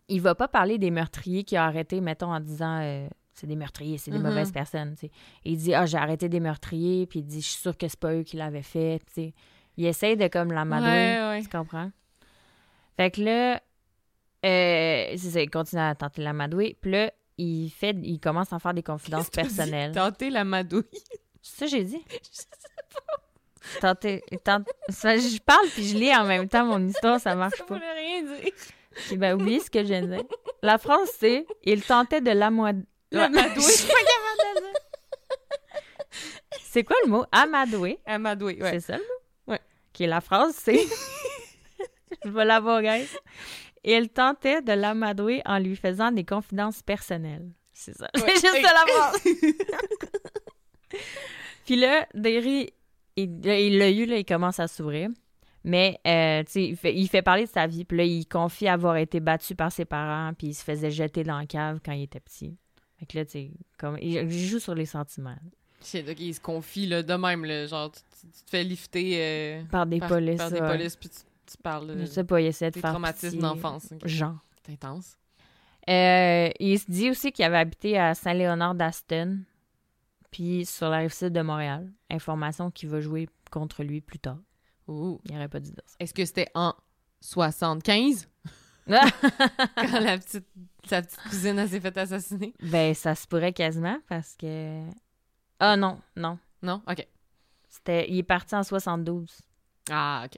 [0.10, 2.80] il va pas parler des meurtriers qu'il a arrêtés, mettons, en disant...
[2.82, 4.24] euh, c'est des meurtriers, c'est des Mhm.
[4.28, 5.10] mauvaises personnes, sais.
[5.44, 8.00] Il dit, ah, j'ai arrêté des meurtriers, puis il dit, je suis sûr que c'est
[8.00, 9.34] pas eux qui l'avaient fait, sais.
[9.78, 10.88] Il essaye de comme l'amadouer.
[10.88, 11.42] Ouais, ouais.
[11.42, 11.92] Tu comprends?
[12.96, 13.56] Fait que là,
[14.46, 16.78] euh, c'est ça, il continue à tenter l'amadouer.
[16.80, 19.42] Puis là, il, fait, il commence à faire des confidences dit?
[19.42, 19.92] personnelles.
[19.94, 20.84] Tenter la madouille.
[21.42, 22.04] C'est ça que j'ai dit?
[23.82, 27.58] Tenter, tente- ça, je parle puis je lis en même temps mon histoire, ça marche
[27.58, 27.76] Ça pas.
[27.76, 29.18] voulait rien dire.
[29.18, 30.24] Ben, oubliez ce que je viens de dire.
[30.62, 33.62] La phrase, c'est «Il tentait de l'amadouer.» La madouée.
[33.62, 34.74] De.
[36.62, 37.26] C'est quoi le mot?
[38.18, 38.72] Madouille, ouais.
[38.72, 39.54] C'est ça le mot?
[39.54, 39.60] Ouais.
[39.94, 40.80] OK, la phrase, c'est...
[42.26, 43.08] Je vais l'avoir, guys.
[43.84, 47.52] Il tentait de l'amadouer en lui faisant des confidences personnelles.
[47.74, 48.10] C'est ça.
[48.16, 48.24] Ouais.
[48.36, 49.22] C'est juste ça la phrase.
[51.66, 52.74] Puis là, Derry,
[53.16, 55.10] il l'a eu, là, il commence à s'ouvrir.
[55.64, 57.86] Mais, euh, tu sais, il fait, il fait parler de sa vie.
[57.86, 60.34] Puis là, il confie avoir été battu par ses parents.
[60.38, 62.58] Puis il se faisait jeter dans la cave quand il était petit.
[63.04, 65.36] Fait que là, tu comme, il, joue sur les sentiments.
[65.84, 68.64] Shit, ok, il se confie là, de même, là, genre, tu, tu- tu te fais
[68.64, 70.38] lifter euh, Par des par, polices.
[70.38, 70.68] par des ouais.
[70.78, 73.42] polices, puis tu, tu parles de Je sais pas, il essaie de faire traumatismes pitié.
[73.42, 73.92] d'enfance.
[73.92, 74.08] ok.
[74.08, 74.38] Genre.
[74.66, 75.18] C'est intense.
[75.90, 79.40] Euh, il se dit aussi qu'il avait habité à Saint-Léonard d'Aston,
[80.32, 81.92] puis sur la rive sud de Montréal.
[82.10, 84.40] Information qui va jouer contre lui plus tard.
[84.88, 85.20] Ouh.
[85.26, 85.96] Il n'aurait pas dû dire ça.
[86.00, 86.74] Est-ce que c'était en
[87.20, 88.50] 75 Ah!
[88.88, 90.46] Quand la petite,
[90.86, 92.54] sa petite cousine s'est fait assassiner?
[92.62, 94.86] ben, ça se pourrait quasiment parce que.
[95.60, 96.38] Ah non, non.
[96.62, 96.82] Non?
[96.90, 97.08] Ok.
[97.70, 98.10] C'était...
[98.10, 99.42] Il est parti en 72.
[99.90, 100.38] Ah, ok.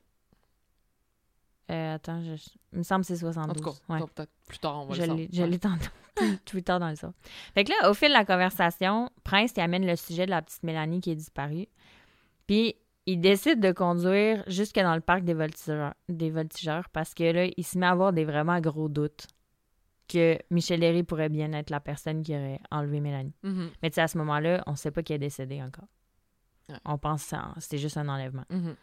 [1.72, 2.34] Euh, attends, je...
[2.74, 3.58] il me semble que c'est En 72.
[3.62, 4.00] tout cas, Ouais.
[4.16, 5.28] peut-être plus tard, on va Je le savoir.
[5.32, 5.48] je Ouais.
[5.50, 7.12] l'ai tantôt, plus, plus tard dans le soir.
[7.56, 10.42] Fait que là, au fil de la conversation, Prince il amène le sujet de la
[10.44, 11.68] petite Mélanie qui est disparue.
[12.46, 17.24] Puis il décide de conduire jusque dans le parc des voltigeurs, des voltigeurs parce que
[17.24, 19.28] là, il se met à avoir des vraiment gros doutes
[20.08, 23.34] que Michel Herry pourrait bien être la personne qui aurait enlevé Mélanie.
[23.44, 25.88] Mhm, Mais tu sais, à ce moment-là, on sait pas qu'il est décédé encore.
[26.70, 26.76] Ouais.
[26.86, 28.46] On pense que c'était juste un enlèvement.
[28.50, 28.76] mhm.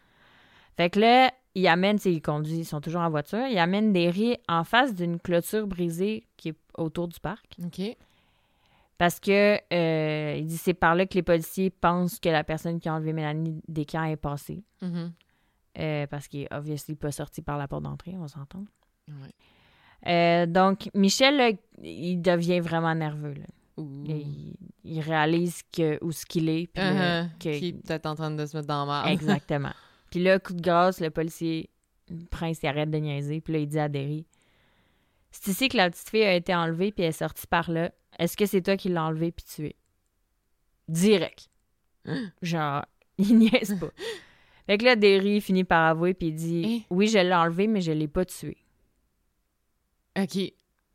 [0.75, 3.57] Fait que là, il amène, tu sais, il conduit, ils sont toujours en voiture, il
[3.59, 7.45] amène des riz en face d'une clôture brisée qui est autour du parc.
[7.63, 7.95] Ok.
[9.03, 12.79] Parce que euh, il dit c'est par là que les policiers pensent que la personne
[12.79, 14.63] qui a enlevé Mélanie Descamps est passée.
[14.81, 15.11] Mhm.
[15.77, 18.63] Euh, parce qu'il est obviously pas sorti par la porte d'entrée, on s'entend.
[19.09, 20.07] Ouais.
[20.07, 21.49] Euh, donc, Michel, là,
[21.83, 23.33] il devient vraiment nerveux.
[23.33, 23.45] là.
[23.77, 26.67] Il, il réalise que, où ce qu'il est.
[26.67, 27.27] puis Uh-huh.
[27.41, 29.11] que- Qui est peut-être en train de se mettre dans la.
[29.11, 29.73] Exactement.
[30.11, 31.69] Puis là, coup de grâce, le policier,
[32.09, 33.41] le prince, il arrête de niaiser.
[33.41, 34.25] Puis là, il dit à Derry
[35.31, 37.91] C'est ici que la petite fille a été enlevée, puis elle est sortie par là.
[38.19, 39.75] Est-ce que c'est toi qui l'as enlevée puis tuée
[40.87, 41.49] Direct.
[42.41, 42.85] Genre,
[43.17, 43.89] il niaise pas.
[44.65, 46.85] Fait que là, Derry finit par avouer, puis il dit Hein?
[46.89, 48.57] Oui, je l'ai enlevée, mais je l'ai pas tuée.
[50.17, 50.37] Ok.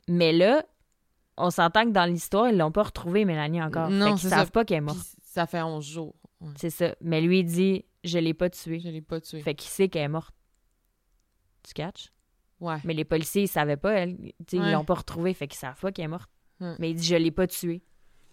[0.09, 0.64] Mais là,
[1.37, 3.90] on s'entend que dans l'histoire, ils l'ont pas retrouvée, Mélanie, encore.
[3.90, 4.50] Non, fait qu'ils savent ça.
[4.50, 4.98] pas qu'elle est morte.
[5.22, 6.14] ça fait 11 jours.
[6.40, 6.52] Ouais.
[6.57, 6.94] C'est ça.
[7.02, 8.81] Mais lui, il dit Je l'ai pas tuée.
[8.81, 9.42] Je l'ai pas tué.
[9.42, 10.35] Fait qu'il sait qu'elle est morte.
[11.62, 12.11] Tu catches?
[12.61, 12.78] Ouais.
[12.85, 14.16] Mais les policiers, ils savaient pas, elle.
[14.20, 14.35] Ouais.
[14.52, 16.31] Ils l'ont pas retrouvée, fait qu'ils savent pas qu'elle est morte.
[16.61, 16.75] Ouais.
[16.79, 17.83] Mais il dit Je l'ai pas tuée.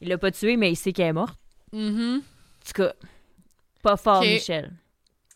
[0.01, 1.39] Il l'a pas tuée, mais il sait qu'elle est morte.
[1.71, 2.21] Mhm.
[2.21, 2.93] En tout cas,
[3.81, 4.21] pas fort.
[4.21, 4.71] Michel.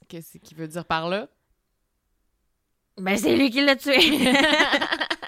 [0.07, 1.27] Qu'est-ce qu'il veut dire par là?
[2.97, 3.99] Ben, c'est lui qui l'a tué.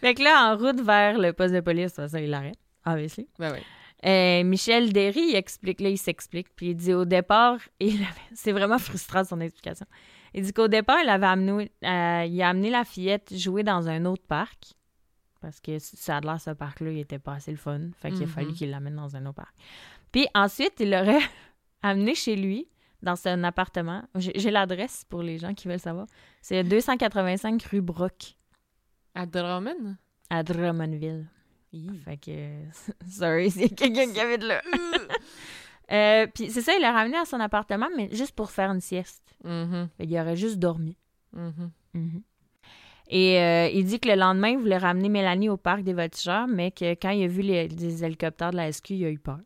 [0.00, 3.28] fait que là, en route vers le poste de police, façon, il l'arrête, obviously.
[3.38, 3.60] Ben oui.
[4.04, 6.48] Euh, Michel Derry, il explique, là, il s'explique.
[6.56, 9.86] Puis il dit au départ, il avait- c'est vraiment frustrant son explication.
[10.34, 13.88] Il dit qu'au départ, il avait amené, euh, il a amené la fillette jouer dans
[13.88, 14.72] un autre parc.
[15.42, 17.80] Parce que ça a l'air, ce parc-là, il était pas assez le fun.
[17.96, 18.32] Fait qu'il a Mhm.
[18.32, 19.54] fallu qu'il l'amène dans un autre parc.
[20.12, 21.18] Puis ensuite, il l'aurait
[21.82, 22.68] amené chez lui,
[23.02, 24.04] dans son appartement.
[24.14, 26.06] J'ai l'adresse pour les gens qui veulent savoir.
[26.40, 28.36] C'est 285 rue Brock,
[29.14, 29.96] À Drummond?
[30.30, 31.26] à Drummondville.
[32.04, 32.62] Fait que,
[33.10, 34.62] sorry, c'est quelqu'un qui habite là.
[35.90, 38.80] Euh, Puis c'est ça, il l'a ramené à son appartement, mais juste pour faire une
[38.80, 39.34] sieste.
[39.44, 39.88] Mhm.
[39.98, 40.96] Fait qu'il aurait juste dormi.
[41.32, 41.70] Mhm.
[41.92, 42.22] Mhm.
[43.14, 46.48] Et euh, il dit que le lendemain, il voulait ramener Mélanie au parc des voltigeurs,
[46.48, 49.18] mais que quand il a vu les, les hélicoptères de la SQ, il a eu
[49.18, 49.38] peur.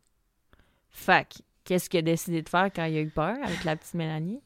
[1.05, 3.93] Que, qu'est-ce qu'il a décidé de faire quand il a eu peur avec la petite
[3.95, 4.39] Mélanie?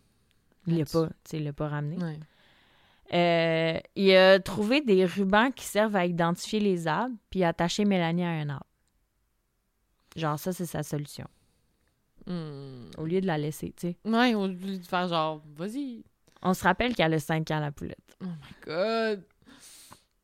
[0.66, 2.04] Il l'a pas, tu sais, il l'a pas ramené.
[2.04, 2.18] Ouais.
[3.14, 8.24] Euh, il a trouvé des rubans qui servent à identifier les arbres, puis attacher Mélanie
[8.24, 8.66] à un arbre.
[10.16, 11.28] Genre, ça, c'est sa solution.
[12.28, 12.90] Hmm.
[13.00, 13.98] au lieu de la laisser, tu sais.
[14.06, 16.04] Ouais, au lieu de faire genre, vas-y.
[16.42, 18.18] On se rappelle qu'elle a 5 ans, la poulette.
[18.22, 19.24] Oh my god.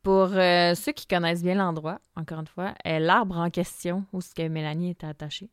[0.02, 4.20] Pour euh, ceux qui connaissent bien l'endroit, encore une fois, euh, l'arbre en question où
[4.20, 5.50] ce que Mélanie était attachée,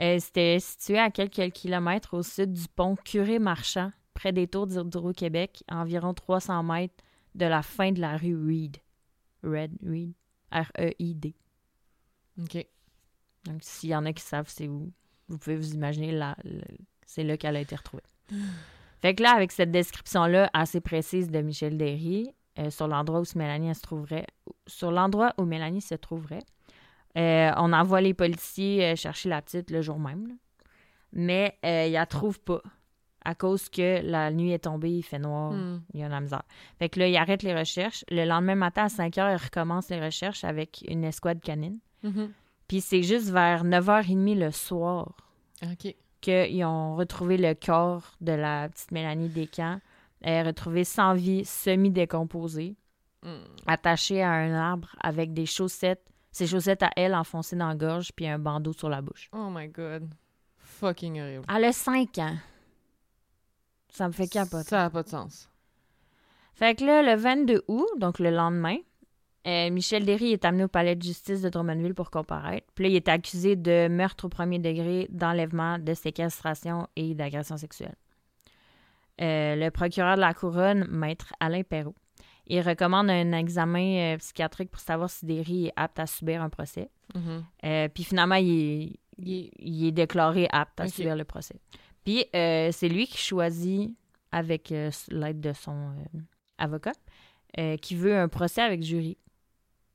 [0.00, 5.62] euh, c'était situé à quelques kilomètres au sud du pont Curé-Marchand, près des tours d'Hydro-Québec,
[5.68, 8.78] à environ 300 mètres de la fin de la rue Reed.
[9.42, 10.12] Red Reed.
[10.52, 11.34] R-E-I-D.
[12.40, 12.66] OK.
[13.44, 14.92] Donc, s'il y en a qui savent c'est où,
[15.28, 16.36] vous pouvez vous imaginer, là,
[17.06, 18.02] c'est là qu'elle a été retrouvée.
[19.02, 23.24] fait que là, avec cette description-là assez précise de Michel Derry, euh, sur l'endroit où
[23.36, 24.26] Mélanie elle se trouverait,
[24.66, 26.42] sur l'endroit où Mélanie se trouverait,
[27.18, 30.28] euh, on envoie les policiers euh, chercher la petite le jour même.
[30.28, 30.34] là.
[31.12, 32.62] Mais ils la trouvent pas.
[33.24, 35.80] À cause que la nuit est tombée, il fait noir, Hmm.
[35.94, 36.42] il y a de la misère.
[36.78, 38.04] Fait que là, ils arrêtent les recherches.
[38.10, 41.78] Le lendemain matin, à 5 heures, ils recommencent les recherches avec une escouade canine.
[42.02, 42.32] Mhm.
[42.66, 45.12] Puis c'est juste vers 9h30 le soir
[45.62, 45.94] OK.
[46.22, 49.80] Qu'ils ont retrouvé le corps de la petite Mélanie Descamps.
[50.22, 52.76] Elle est retrouvée sans vie, semi-décomposée,
[53.24, 53.44] Hmm.
[53.68, 58.10] attachée à un arbre avec des chaussettes, ses chaussettes à elle enfoncées dans la gorge,
[58.16, 59.28] puis un bandeau sur la bouche.
[59.32, 60.08] Oh my god.
[60.58, 61.44] Fucking horrible.
[61.54, 62.36] Elle a 5 ans.
[63.90, 64.68] Ça me fait capoter.
[64.70, 65.48] Ça n'a pas de sens.
[66.54, 68.76] Fait que là, le 22 août, donc le lendemain,
[69.46, 72.66] euh, Michel Derry est amené au palais de justice de Drummondville pour comparaître.
[72.74, 77.56] Puis là, il est accusé de meurtre au premier degré, d'enlèvement, de séquestration et d'agression
[77.56, 77.94] sexuelle.
[79.20, 81.94] Euh, le procureur de la couronne, maître Alain Perrault,
[82.46, 86.48] il recommande un examen euh, psychiatrique pour savoir si Derry est apte à subir un
[86.48, 86.88] procès.
[87.14, 87.88] Mhm.
[87.94, 91.56] Puis finalement, il est, Il est- il est déclaré apte à subir le procès.
[92.02, 93.94] Puis c'est lui qui choisit,
[94.32, 94.70] avec
[95.10, 95.92] l'aide de son
[96.56, 96.92] avocat,
[97.82, 99.18] qui veut un procès avec jury.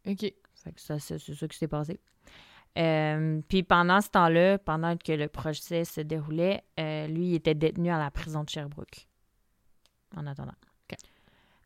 [0.07, 0.33] OK.
[0.75, 1.99] Ça, c'est ça qui s'est passé.
[2.77, 7.55] Euh, puis pendant ce temps-là, pendant que le procès se déroulait, euh, lui, il était
[7.55, 9.07] détenu à la prison de Sherbrooke.
[10.15, 10.53] En attendant.
[10.89, 10.97] OK.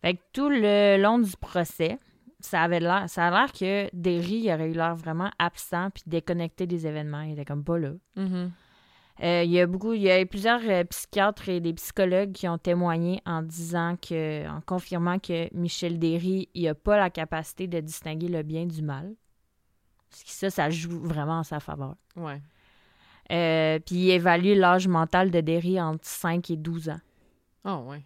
[0.02, 2.00] Fait que tout le long du procès,
[2.40, 6.04] ça avait l'air, ça a l'air que Derry il aurait eu l'air vraiment absent puis
[6.08, 7.22] déconnecté des événements.
[7.22, 7.92] Il était comme pas là.
[8.16, 8.52] Mhm.
[9.22, 12.48] Euh, il y a beaucoup, il y a plusieurs euh, psychiatres et des psychologues qui
[12.48, 17.68] ont témoigné en disant que, en confirmant que Michel Derry, il a pas la capacité
[17.68, 19.14] de distinguer le bien du mal.
[20.10, 21.96] Parce que ça, ça joue vraiment en sa faveur.
[22.16, 22.42] Ouais.
[23.32, 27.00] Euh, puis il évalue l'âge mental de Derry entre 5 et 12 ans.
[27.64, 28.04] Oh, ouais.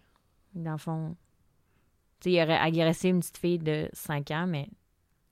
[0.54, 1.16] Dans le fond,
[2.20, 4.68] tu sais, il aurait agressé une petite fille de 5 ans, mais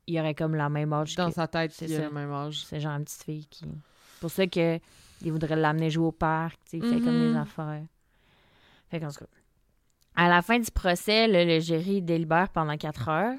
[0.07, 2.05] il aurait comme la même âge Dans que sa tête, c'est il a ça.
[2.09, 2.65] le même âge.
[2.65, 3.65] c'est genre une petite fille qui.
[4.21, 4.79] Pour ça que
[5.25, 7.85] il voudrait l'amener jouer au parc, tu sais, il fait comme des affaires.
[8.89, 9.27] Fait qu'en tout cas.
[10.17, 13.37] À la fin du procès, le, le jury délibère pendant quatre heures.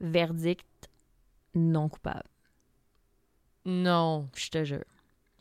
[0.00, 0.66] Verdict
[1.54, 2.24] non coupable,
[3.64, 4.28] Non.
[4.36, 4.84] je te jure.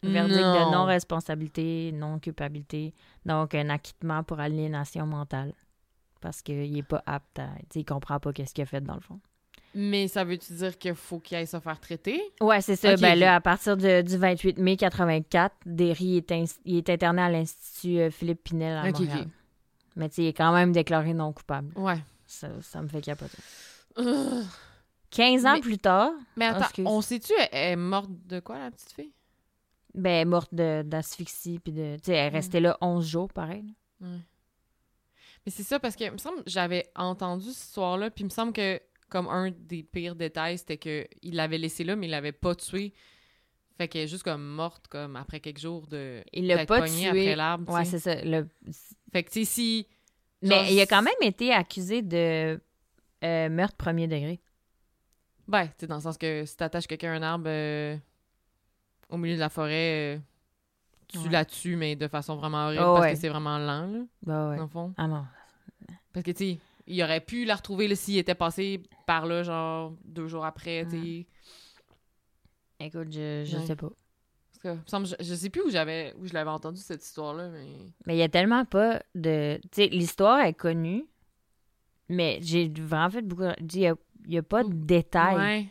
[0.04, 0.68] Verdict Non.
[0.68, 2.94] de non-responsabilité, non-culpabilité.
[3.26, 5.54] Donc, un acquittement pour aliénation mentale.
[6.22, 7.48] Parce qu'il est pas apte à.
[7.48, 9.20] Tu sais, il comprend pas qu'est-ce qu'il a fait dans le fond.
[9.76, 12.22] Mais ça veut-tu dire qu'il faut qu'il aille se faire traiter?
[12.42, 12.96] Ouais, c'est ça.
[12.96, 16.32] Ben là, à partir de- du 28 mai 84, Derry est,
[16.66, 19.28] il est interné à l'Institut euh, Philippe Pinel à Montréal.
[19.96, 21.72] Mais tu sais, il est quand même déclaré non coupable.
[21.76, 21.98] Ouais.
[22.28, 23.38] Ça, ça me fait capoter.
[23.98, 24.44] Ugh.
[25.12, 26.86] 15 ans Mais- plus tard, Mais attends, excuse.
[26.88, 29.12] on sait-tu, elle est morte de quoi, la petite fille?
[29.96, 31.60] ben, elle est morte d'asphyxie.
[31.60, 33.64] Puis de, tu sais, elle est restée là 11 jours, pareil.
[34.02, 34.08] là.
[34.08, 34.18] Ouais.
[35.46, 38.30] Mais c'est ça, parce que, il me semble, j'avais entendu cette histoire-là, puis il me
[38.32, 42.32] semble que, comme un des pires détails, c'était qu'il l'avait laissée là, mais il l'avait
[42.32, 42.94] pas tuée.
[43.78, 46.24] Fait qu'elle est juste comme morte, comme après quelques jours de.
[46.32, 47.08] Il l'a pas tuée.
[47.08, 47.74] après l'arbre.
[47.74, 48.24] Ouais, c'est ça.
[48.24, 48.48] le-
[49.12, 49.88] Fait que, tu sais, si.
[50.42, 52.60] Mais genre, il a quand même été accusé de
[53.24, 54.40] euh, meurtre premier degré.
[55.48, 57.98] Ben, tu sais, dans le sens que si t'attaches quelqu'un à un arbre euh,
[59.10, 60.20] au milieu de la forêt, euh,
[61.08, 61.30] tu Ouais.
[61.30, 63.14] la tues, mais de façon vraiment horrible, Oh, parce ouais.
[63.14, 64.58] que c'est vraiment lent, là, Bah ouais.
[64.58, 64.94] dans le fond.
[64.98, 65.26] Ah non.
[66.14, 69.44] Parce que, tu sais, il aurait pu la retrouver là, s'il était passé par là,
[69.44, 71.28] genre, deux jours après, tu sais.
[72.80, 73.66] Écoute, je, je Ouais.
[73.66, 73.90] sais pas.
[74.62, 77.68] Parce que, je, je sais plus où j'avais où je l'avais entendu, cette histoire-là, mais...
[78.06, 79.60] Mais il y a tellement pas de.
[79.64, 81.06] Tu sais, l'histoire est connue,
[82.10, 83.44] mais j'ai vraiment fait beaucoup.
[83.60, 83.96] Il y a,
[84.28, 85.38] y a pas de détails.
[85.38, 85.68] Ouais,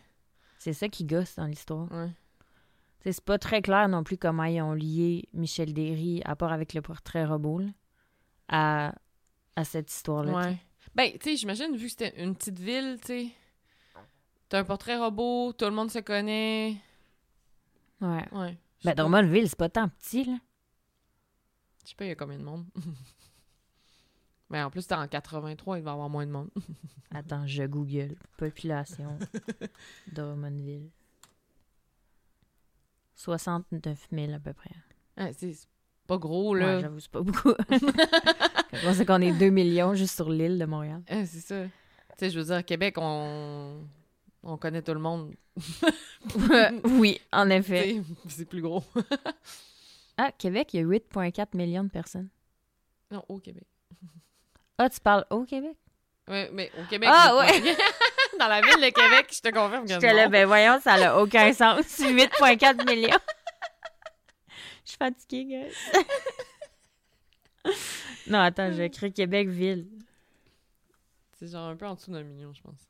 [0.59, 1.91] C'est ça qui gosse dans l'histoire.
[1.93, 2.11] ouais.
[3.05, 6.73] C'est pas très clair non plus comment ils ont lié Michel Derry, à part avec
[6.73, 7.69] le portrait robot, là,
[8.49, 8.95] à,
[9.57, 10.33] à cette histoire-là.
[10.33, 10.57] Ouais.
[10.95, 13.29] Ben, tu sais, j'imagine, vu que c'était une petite ville, tu sais,
[14.49, 16.77] t'as un portrait robot, tout le monde se connaît.
[18.01, 18.29] Ouais.
[18.33, 18.59] Ouais.
[18.85, 18.95] Ben.
[18.95, 20.39] Drummondville, c'est pas tant petit, là.
[21.85, 22.65] Je sais pas, il y a combien de monde?
[24.51, 26.51] Mais en plus, t'es en 83, il va y avoir moins de monde.
[27.11, 28.17] Attends, je google.
[28.37, 29.19] Population
[30.13, 30.91] Drummondville.
[33.17, 34.71] 69 000 à peu près.
[35.17, 35.55] Ah, c'est
[36.07, 36.81] pas gros, Ouais, là.
[36.81, 37.53] j'avoue, c'est pas beaucoup.
[38.73, 41.03] Sait qu'on est 2 millions juste sur l'île de Montréal.
[41.09, 41.63] Ah, c'est ça.
[41.65, 41.71] Tu
[42.19, 43.85] sais, je veux dire, Québec, on...
[44.43, 45.35] on connaît tout le monde.
[46.85, 48.01] oui, en effet.
[48.29, 48.83] C'est plus gros.
[50.19, 52.29] Ah, Québec, il y a 8,4 millions de personnes.
[53.11, 53.65] non, au Québec.
[54.77, 55.75] Ah, tu parles au Québec?
[56.29, 57.09] Ouais, mais au Québec.
[57.11, 57.83] Ah, je pas.
[58.39, 61.19] Dans la ville de Québec, je te confirme que J'étais là, ben voyons, ça n'a
[61.19, 61.99] aucun sens.
[61.99, 63.19] 8,4 millions.
[64.85, 65.75] Je suis fatiguée, guys.
[68.29, 69.87] Non, attends, j'ai écrit Québec-Ville.
[71.39, 72.89] C'est genre un peu en dessous d'un million, je pense.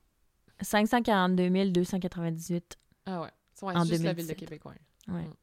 [0.61, 2.79] 542 298.
[3.07, 3.29] Ah ouais.
[3.55, 4.37] C'est ouais, En juste la ville de 2017.
[4.37, 5.14] Québec, ouais.
[5.14, 5.23] Ouais.
[5.23, 5.35] Mm.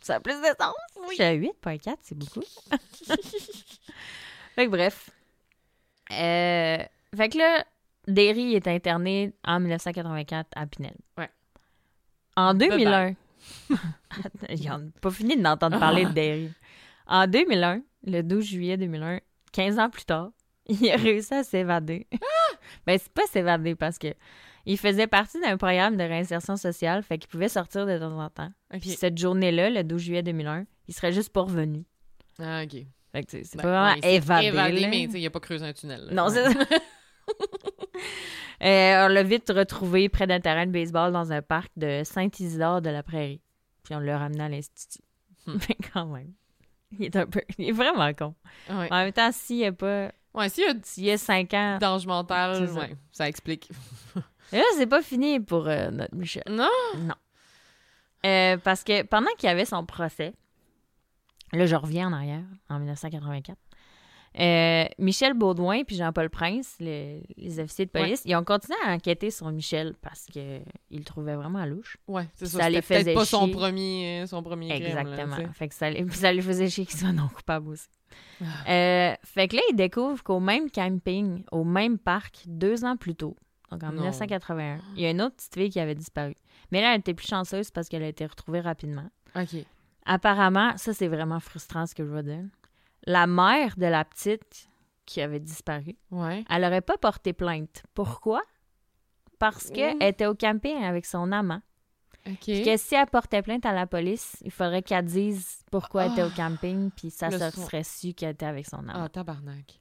[0.00, 0.74] Ça a plus de sens.
[1.16, 2.42] J'ai 8,4, c'est beaucoup.
[4.54, 5.10] fait que bref.
[6.12, 6.84] Euh,
[7.16, 7.64] fait que là,
[8.06, 10.94] Derry est interné en 1984 à Pinel.
[11.18, 11.30] Ouais.
[12.36, 13.14] En Bye 2001.
[14.50, 16.52] Ils n'ont pas fini d'entendre parler de Derry.
[17.06, 19.20] En 2001, le 12 juillet 2001,
[19.56, 20.30] 15 ans plus tard,
[20.68, 22.06] il a réussi à s'évader.
[22.86, 24.08] ben, c'est pas s'évader parce que
[24.68, 28.28] il faisait partie d'un programme de réinsertion sociale, fait qu'il pouvait sortir de temps en
[28.30, 28.50] temps.
[28.74, 28.80] Ok.
[28.80, 31.84] Puis cette journée-là, le 12 juillet 2001, il serait juste pas revenu.
[32.40, 32.82] Ah, ok.
[33.12, 34.46] Fait que c'est Ben, pas vraiment ouais, évadé.
[34.46, 34.88] évadé, là.
[34.88, 36.06] mais il a pas creusé un tunnel.
[36.06, 36.12] là.
[36.12, 36.34] Non, Ouais.
[36.34, 36.64] c'est ça.
[38.62, 42.80] Euh, on l'a vite retrouvé près d'un terrain de baseball dans un parc de Saint-Isidore
[42.80, 43.42] de la Prairie.
[43.82, 45.02] Puis on l'a ramené à l'Institut.
[45.46, 45.58] Hmm.
[45.68, 46.32] Mais quand même.
[46.92, 47.42] Il est un peu.
[47.58, 48.34] Il est vraiment con.
[48.70, 48.88] Ouais.
[48.92, 50.10] En même temps, s'il y a pas.
[50.34, 51.78] Ouais, s'il y a S'il y a 5 ans.
[51.80, 52.80] d'ange mental, C'est ça.
[52.80, 53.70] ouais, ça explique.
[54.52, 56.44] Et là, c'est pas fini pour euh, notre Michel.
[56.48, 56.68] Non?
[56.98, 57.14] Non.
[58.24, 60.34] Euh, parce que pendant qu'il y avait son procès,
[61.52, 63.56] là, je reviens en arrière, en 1984,
[64.38, 68.92] euh, Michel Baudouin puis Jean-Paul Prince, le- les officiers de police, ils ont continué à
[68.92, 71.96] enquêter sur Michel parce qu'ils le trouvaient vraiment louche.
[72.06, 72.58] Ouais, c'est ça.
[72.60, 73.54] Ça les faisait pas son chier.
[73.54, 75.36] premier, euh, son premier crime, là, Exactement.
[75.36, 75.48] tu sais.
[75.54, 77.86] fait que ça, les, puis ça les faisait chier qu'ils soient non coupables aussi.
[78.40, 78.44] Ah.
[78.68, 83.14] Euh, fait que là, ils découvrent qu'au même camping, au même parc, deux ans plus
[83.14, 83.36] tôt,
[83.70, 83.92] donc en Non.
[84.02, 86.34] 1981, il y a une autre petite fille qui avait disparu.
[86.72, 89.08] Mais là, elle était plus chanceuse parce qu'elle a été retrouvée rapidement.
[89.34, 89.64] OK.
[90.04, 92.44] Apparemment, ça c'est vraiment frustrant ce que je veux dire.
[93.06, 94.68] La mère de la petite
[95.04, 96.44] qui avait disparu, Ouais.
[96.50, 97.84] elle aurait pas porté plainte.
[97.94, 98.42] Pourquoi?
[99.38, 100.02] Parce qu'elle Ouh.
[100.02, 101.60] était au camping avec son amant.
[102.40, 106.12] Puis que si elle portait plainte à la police, il faudrait qu'elle dise pourquoi elle
[106.12, 109.04] était au camping, puis ça Le se son- serait su qu'elle était avec son amant.
[109.04, 109.80] Ah, tabarnak.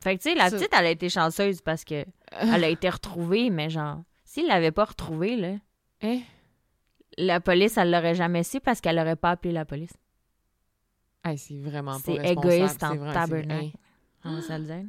[0.00, 2.88] Fait que tu sais, la petite, elle a été chanceuse parce que elle a été
[2.88, 5.54] retrouvée, mais genre, s'il l'avait pas retrouvée, là,
[6.02, 6.20] Eh?
[7.18, 9.94] la police, elle l'aurait jamais su parce qu'elle aurait pas appelé la police.
[11.28, 13.72] Hey, c'est vraiment pas C'est égoïste en tabernacle.
[14.24, 14.82] On va se le dire, là.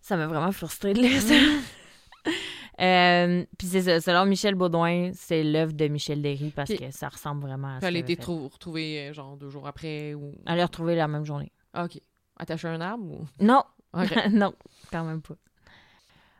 [0.00, 1.34] Ça m'a vraiment frustrée de lire ça.
[2.78, 7.08] Euh, puis c'est ça, selon Michel Baudouin, c'est l'œuvre de Michel Derry parce que ça
[7.08, 7.88] ressemble vraiment à ça.
[7.88, 10.34] elle a été trou- retrouvée, euh, genre, deux jours après ou...
[10.44, 11.50] Elle l'a retrouvée la même journée.
[11.72, 11.98] Ah, OK.
[12.38, 13.26] Attachée à un arbre ou...
[13.40, 13.62] Non,
[14.30, 14.52] non,
[14.92, 15.36] quand même pas.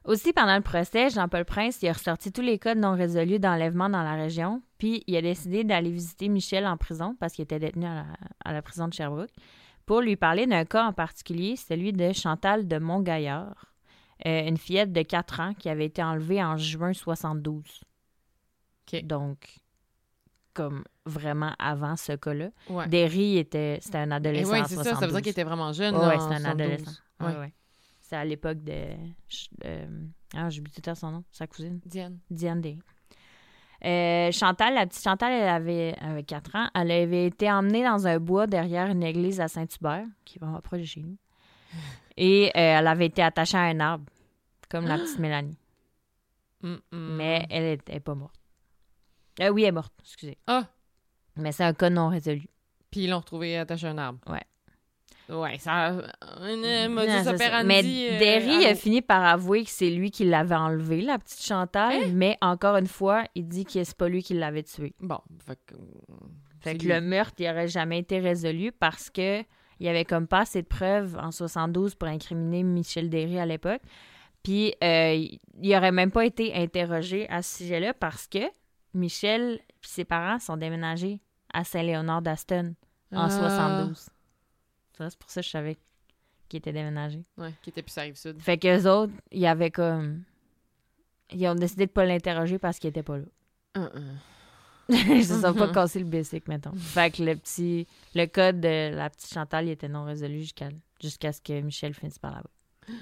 [0.07, 3.89] Aussi, pendant le procès, Jean-Paul Prince il a ressorti tous les cas non résolus d'enlèvement
[3.89, 7.59] dans la région, puis il a décidé d'aller visiter Michel en prison parce qu'il était
[7.59, 8.07] détenu à la,
[8.45, 9.31] à la prison de Sherbrooke
[9.87, 13.67] pour lui parler d'un cas en particulier, celui de Chantal de Montgaillard,
[14.27, 17.63] euh, une fillette de 4 ans qui avait été enlevée en juin 72.
[18.93, 19.05] OK.
[19.05, 19.59] Donc,
[20.55, 22.49] comme vraiment avant ce cas-là.
[22.69, 22.89] Ouais.
[22.89, 24.85] Derry était, c'était un Et adolescent en c'est ça.
[24.85, 25.13] Ça veut 72.
[25.13, 26.47] dire qu'il était vraiment jeune, en c'est un 72.
[26.47, 26.91] adolescent.
[27.21, 27.53] Ouais, Ouais.
[28.09, 28.95] C'est à l'époque de.
[29.65, 29.87] euh,
[30.37, 32.21] ah, j'oublie tout temps son nom, sa cousine, Diane.
[32.31, 32.79] Diane Derry.
[33.85, 36.71] Euh, Chantal, la petite Chantal, elle avait, avait 4 ans.
[36.77, 40.61] Elle avait été emmenée dans un bois derrière une église à Saint-Hubert, qui est vraiment
[40.61, 41.17] proche de chez nous.
[42.17, 44.07] Et euh, elle avait été attachée à un arbre,
[44.71, 45.59] comme la petite Mélanie.
[46.93, 48.41] Mais elle n'est pas morte.
[49.41, 50.39] Euh, oui, elle est morte, excusez.
[50.47, 50.69] Ah!
[51.35, 52.47] Mais c'est un cas non résolu.
[52.89, 54.21] Puis ils l'ont retrouvée attachée à un arbre.
[54.29, 54.43] Ouais.
[55.29, 55.89] Ouais, ça...
[56.21, 57.33] Un Non, modus c'est ça.
[57.33, 57.67] operandi...
[57.67, 61.43] Mais euh, Derry a fini par avouer que c'est lui qui l'avait enlevé, la petite
[61.43, 61.95] Chantal.
[62.05, 62.11] Hein?
[62.15, 64.95] Mais encore une fois, il dit que c'est pas lui qui l'avait tué.
[65.01, 65.75] Bon, fait que...
[66.61, 66.93] Fait c'est que lui.
[66.93, 69.41] le meurtre, il aurait jamais été résolu parce que
[69.79, 73.45] il y avait comme pas assez de preuves en 72 pour incriminer Michel Derry à
[73.47, 73.83] l'époque.
[74.43, 75.27] Puis euh,
[75.61, 78.39] il aurait même pas été interrogé à ce sujet-là parce que
[78.95, 81.21] Michel et ses parents sont déménagés
[81.53, 82.75] à Saint-Léonard d'Aston
[83.13, 83.31] en Ah.
[83.31, 84.09] 72.
[84.99, 85.77] C'est pour ça que je savais
[86.49, 87.23] qu'il était déménagé.
[87.37, 88.41] Ouais, qui était plus à Rive-Sud.
[88.41, 90.23] Fait qu'eux autres, il y avait comme.
[91.31, 93.25] Ils ont décidé de pas l'interroger parce qu'il était pas là.
[93.77, 94.19] Hum.
[94.89, 96.75] Ils se sont pas cassé le basic, mettons.
[96.77, 97.87] Fait que le petit.
[98.15, 100.69] Le code de la petite Chantal, il était non résolu jusqu'à
[101.01, 102.51] jusqu'à ce que Michel finisse par là-bas.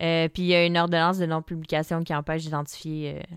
[0.00, 3.36] Euh, puis il y a une ordonnance de non-publication qui empêche d'identifier euh,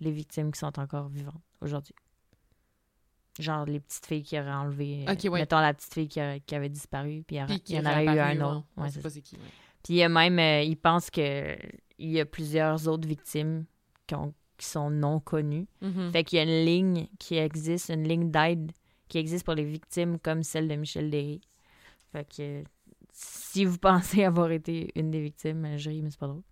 [0.00, 1.94] les victimes qui sont encore vivantes aujourd'hui.
[3.42, 5.04] Genre les petites filles qui auraient enlevé.
[5.08, 5.40] euh, Ok, ouais.
[5.40, 8.18] Mettons la petite fille qui, aurait- qui avait disparu, puis il y, en aurait eu
[8.18, 8.64] un autre.
[8.76, 9.36] Ouais, c'est qui.
[9.36, 9.42] ouais.
[9.84, 11.56] Puis il y a même, euh, il pense que
[11.98, 13.64] il y a plusieurs autres victimes
[14.06, 15.66] qui, ont- qui sont non connues.
[15.80, 16.10] Mhm.
[16.12, 18.72] Fait qu'il y a une ligne qui existe, une ligne d'aide
[19.08, 21.40] qui existe pour les victimes comme celle de Michel Derry.
[22.12, 22.64] Fait que
[23.12, 23.78] si vous
[24.22, 26.42] pensez avoir été une des victimes, je ris, mais c'est pas drôle,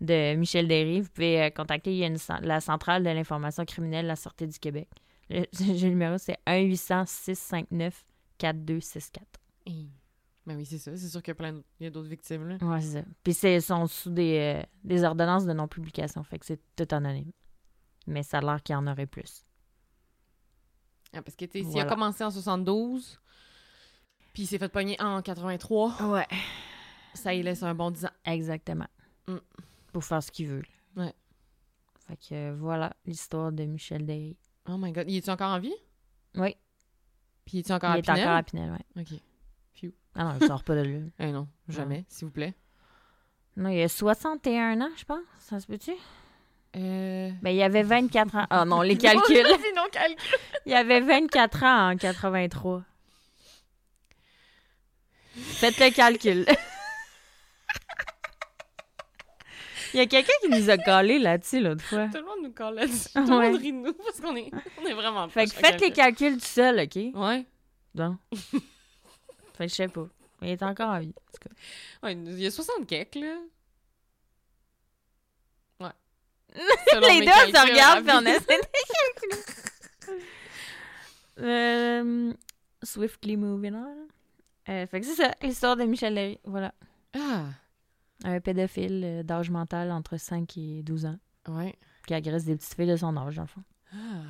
[0.00, 4.08] de Michel Derry, vous pouvez euh, contacter a une la centrale de l'information criminelle de
[4.08, 4.88] la Sûreté du Québec.
[5.32, 5.40] Le,
[5.82, 6.38] le numéro, c'est
[8.40, 9.20] 1-800-659-4264.
[9.66, 9.90] Hey.
[10.44, 10.96] Ben oui, c'est ça.
[10.96, 11.52] C'est sûr qu'il y a plein
[11.90, 12.56] d'autres victimes, là.
[12.60, 13.04] Ouais, c'est ça.
[13.22, 17.30] Puis c'est sont sous des, euh, des ordonnances de non-publication, fait que c'est tout anonyme.
[18.08, 19.44] Mais ça a l'air qu'il y en aurait plus.
[21.12, 23.20] Ah, parce que, tu sais, s'il a commencé en 72,
[24.32, 26.26] puis il s'est fait pogner en 83, Ouais.
[27.14, 28.10] ça y laisse un bon 10 ans.
[28.24, 28.88] Exactement.
[29.28, 29.36] Mm.
[29.92, 30.62] Pour faire ce qu'il veut.
[30.96, 31.04] là.
[31.04, 31.14] Ouais.
[32.08, 34.36] Fait que euh, voilà l'histoire de Michel Derry.
[34.68, 35.04] Oh my god.
[35.08, 35.74] Il est-tu encore en vie?
[36.36, 36.56] Oui,
[37.44, 38.20] Puis il est-tu encore il à est Pinel?
[38.22, 39.02] encore à Pinel, ouais.
[39.02, 39.18] OK.
[40.14, 40.98] Ah non, il sort pas de là.
[41.18, 42.54] Eh non, jamais, s'il vous plaît.
[43.56, 45.22] Non, il a 61 ans, je pense.
[45.38, 45.92] Ça se peut-tu?
[46.76, 47.30] Euh...
[47.42, 48.46] Ben, il avait 24 ans.
[48.50, 49.36] Ah non, les calculs.
[49.46, 50.16] Sinon, calcul.
[50.66, 52.82] Il avait 24 ans en 83.
[55.34, 56.46] Faites le calcul.
[59.94, 62.08] Il y a quelqu'un qui nous a collé là-dessus l'autre fois.
[62.08, 63.08] Tout le monde nous colle là-dessus.
[63.14, 63.50] Tout le Ouais.
[63.50, 64.50] monde rit de nous parce qu'on est,
[64.80, 66.28] on est vraiment Fait que faites les calcul.
[66.30, 66.96] calculs tout seul, OK?
[67.14, 67.44] Ouais.
[67.94, 68.16] Non.
[68.32, 70.06] fait que je sais pas.
[70.40, 71.14] Mais il est encore en vie.
[71.16, 71.54] en tout cas.
[72.06, 73.36] Ouais, il y a 60 quelques, là.
[75.80, 75.90] Ouais.
[77.08, 79.42] Les deux, on se regarde puis on essaie de calculer.
[81.40, 82.32] Euh,
[82.82, 84.06] swiftly moving on.
[84.68, 86.38] Euh, fait que c'est ça, l'histoire de Michel Léry.
[86.44, 86.74] Voilà.
[87.14, 87.46] Ah,
[88.24, 91.74] Un pédophile euh, d'âge mental entre 5 et 12 ans ouais.
[92.06, 93.62] qui agresse des petites filles de son âge, dans le fond.
[93.92, 94.22] Ah.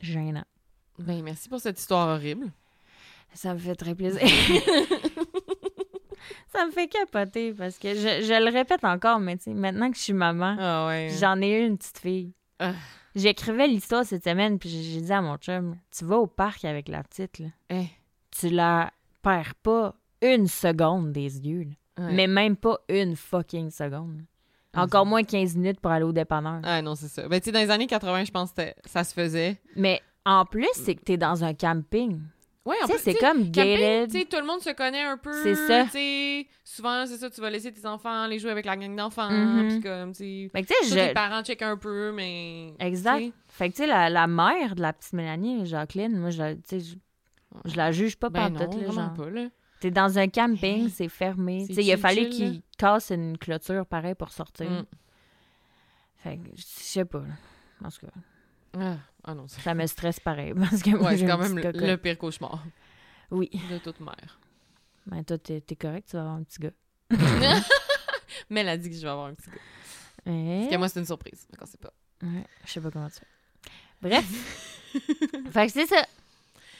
[0.00, 0.44] Gênant.
[0.98, 2.50] Ben, merci pour cette histoire horrible.
[3.34, 4.20] Ça me fait très plaisir.
[6.52, 9.90] ça me fait capoter parce que je, je le répète encore, mais tu sais, maintenant
[9.90, 11.10] que je suis maman, Ah ouais.
[11.18, 12.32] j'en ai eu une petite fille.
[12.58, 12.72] Ah.
[13.14, 16.64] J'écrivais l'histoire cette semaine, puis j'ai j'ai dit à mon chum, tu vas au parc
[16.64, 17.48] avec la petite, là.
[17.70, 17.86] Eh,
[18.30, 21.72] tu la perds pas une seconde des yeux, là.
[21.98, 22.12] Ouais.
[22.12, 24.22] mais même pas une fucking seconde.
[24.74, 26.60] Ah, Encore moins 15 minutes pour aller au dépanneur.
[26.62, 27.26] Ah non, c'est ça.
[27.28, 29.60] Ben, tu sais, dans les années 80, je pense que ça se faisait.
[29.76, 32.20] Mais en plus, c'est que t'es dans un camping.
[32.66, 34.10] Ouais, en plus, c'est comme camping, gated.
[34.10, 35.32] tu sais, tout le monde se connaît un peu.
[35.42, 35.84] C'est ça.
[35.84, 38.94] Tu sais, souvent, c'est ça, tu vas laisser tes enfants aller jouer avec la gang
[38.94, 39.30] d'enfants.
[39.30, 39.68] Mhm.
[39.68, 42.74] Puis comme, tu sais, les parents checkent un peu, mais...
[42.78, 43.32] Exact.
[43.48, 46.94] Fait que tu sais, la, la mère de la petite Mélanie, Jacqueline, moi, je je,
[47.64, 49.14] je la juge pas Ben par non, tout, là, genre.
[49.14, 49.46] pas, là.
[49.80, 51.60] T'es dans un camping, Hey, c'est fermé.
[51.60, 54.70] c'est Tu sais, il a fallu qu'il casse une clôture pareil pour sortir.
[54.70, 54.86] Mm.
[56.16, 57.22] Fait que je sais pas.
[57.84, 58.12] En tout cas,
[58.76, 61.96] Ah, ah non, ça me stresse pareil parce que moi, Ouais, c'est quand même le,
[61.96, 62.64] pire cauchemar
[63.30, 63.50] Oui.
[63.70, 64.40] de toute mère.
[65.06, 66.72] Ben toi, t'es correct, tu vas avoir un petit gars.
[68.50, 69.56] Mais elle a dit que je vais avoir un petit gars.
[70.24, 71.46] Parce que moi, c'est une surprise.
[71.50, 71.92] Donc, on sait pas.
[72.22, 73.70] Ouais, je sais pas comment tu fais.
[74.02, 74.92] Bref.
[75.52, 76.04] fait que c'est ça.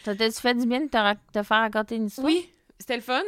[0.05, 2.27] Ça t'a-tu fait du bien de te, te faire raconter une histoire?
[2.27, 3.23] Oui, c'était le fun.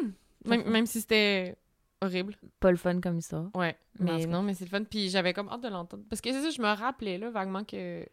[0.46, 1.56] Même, même si c'était
[2.00, 2.34] horrible.
[2.60, 3.50] Pas le fun comme histoire.
[3.54, 3.76] Ouais.
[3.98, 4.84] Mais non, mais c'est le fun.
[4.84, 6.02] Puis j'avais comme hâte de l'entendre.
[6.08, 8.06] Parce que c'est ça, je me rappelais là, vaguement que.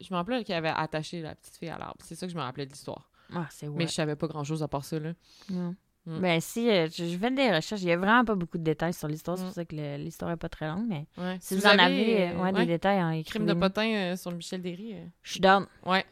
[0.00, 1.96] Je me rappelais qu'il avait attaché la petite fille à l'arbre.
[2.04, 3.08] C'est ça que je me rappelais de l'histoire.
[3.34, 3.74] Ah, c'est ouais.
[3.78, 5.12] Mais je savais pas grand chose à part ça, là.
[5.48, 5.74] Non.
[6.04, 6.18] Mm.
[6.20, 7.80] Ben si, euh, je, je fais des recherches.
[7.82, 9.38] Il y a vraiment pas beaucoup de détails sur l'histoire.
[9.38, 9.46] C'est Mm.
[9.46, 10.86] pour ça que l'histoire est pas très longue.
[10.88, 11.38] Mais Ouais.
[11.40, 14.32] si, vous, en avez euh, ouais, des détails en Crime écrivez de potin euh, sur
[14.32, 14.94] Michel Derry.
[14.94, 15.64] euh, Je suis down.
[15.86, 16.04] Ouais,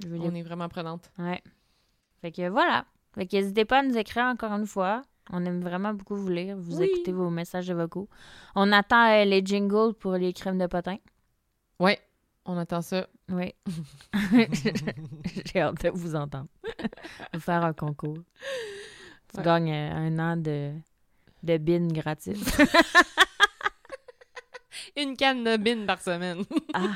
[0.00, 1.10] Je on est vraiment prenante.
[1.18, 1.42] Ouais.
[2.20, 2.86] Fait que voilà.
[3.14, 5.02] Fait n'hésitez pas à nous écrire encore une fois.
[5.30, 6.86] On aime vraiment beaucoup vous lire, vous Oui.
[6.86, 8.08] écouter vos messages vocaux.
[8.54, 10.96] On attend euh, les jingles pour les crimes de potin.
[11.78, 12.00] Ouais,
[12.44, 13.06] on attend ça.
[13.30, 13.54] Oui.
[15.52, 16.48] J'ai hâte de vous entendre.
[17.32, 18.18] Vous faire un concours.
[19.32, 19.44] Tu Ouais.
[19.44, 20.72] gagnes euh, un an de,
[21.42, 22.38] de bin gratis.
[24.96, 26.44] Une canne de bine par semaine.
[26.74, 26.88] Ah,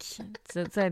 [0.00, 0.88] ça, ça-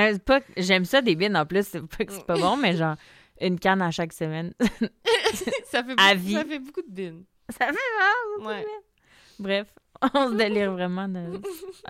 [0.00, 1.66] Euh, pas J'aime ça des bins en plus.
[1.66, 2.96] C'est pas que c'est pas bon, mais genre
[3.40, 4.52] une canne à chaque semaine.
[5.64, 6.34] ça, fait À beaucoup, vie.
[6.34, 7.24] ça fait beaucoup de bine.
[7.50, 9.42] ça fait vraiment beaucoup de.
[9.42, 9.66] Bref,
[10.14, 11.08] on se délire vraiment.
[11.08, 11.40] De...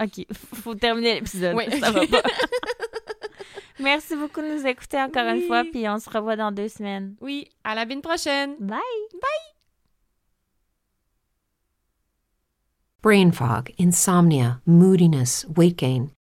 [0.03, 1.55] OK, faut terminer l'épisode.
[1.55, 1.71] Ouais.
[1.79, 2.23] Ça va pas.
[3.81, 7.16] Merci beaucoup de nous écouter encore une fois, puis on se revoit dans deux semaines.
[7.21, 8.55] Oui, à la bine prochaine.
[8.61, 8.81] Bye!
[13.05, 16.14] brain fog, insomnia, moodiness, weight gain.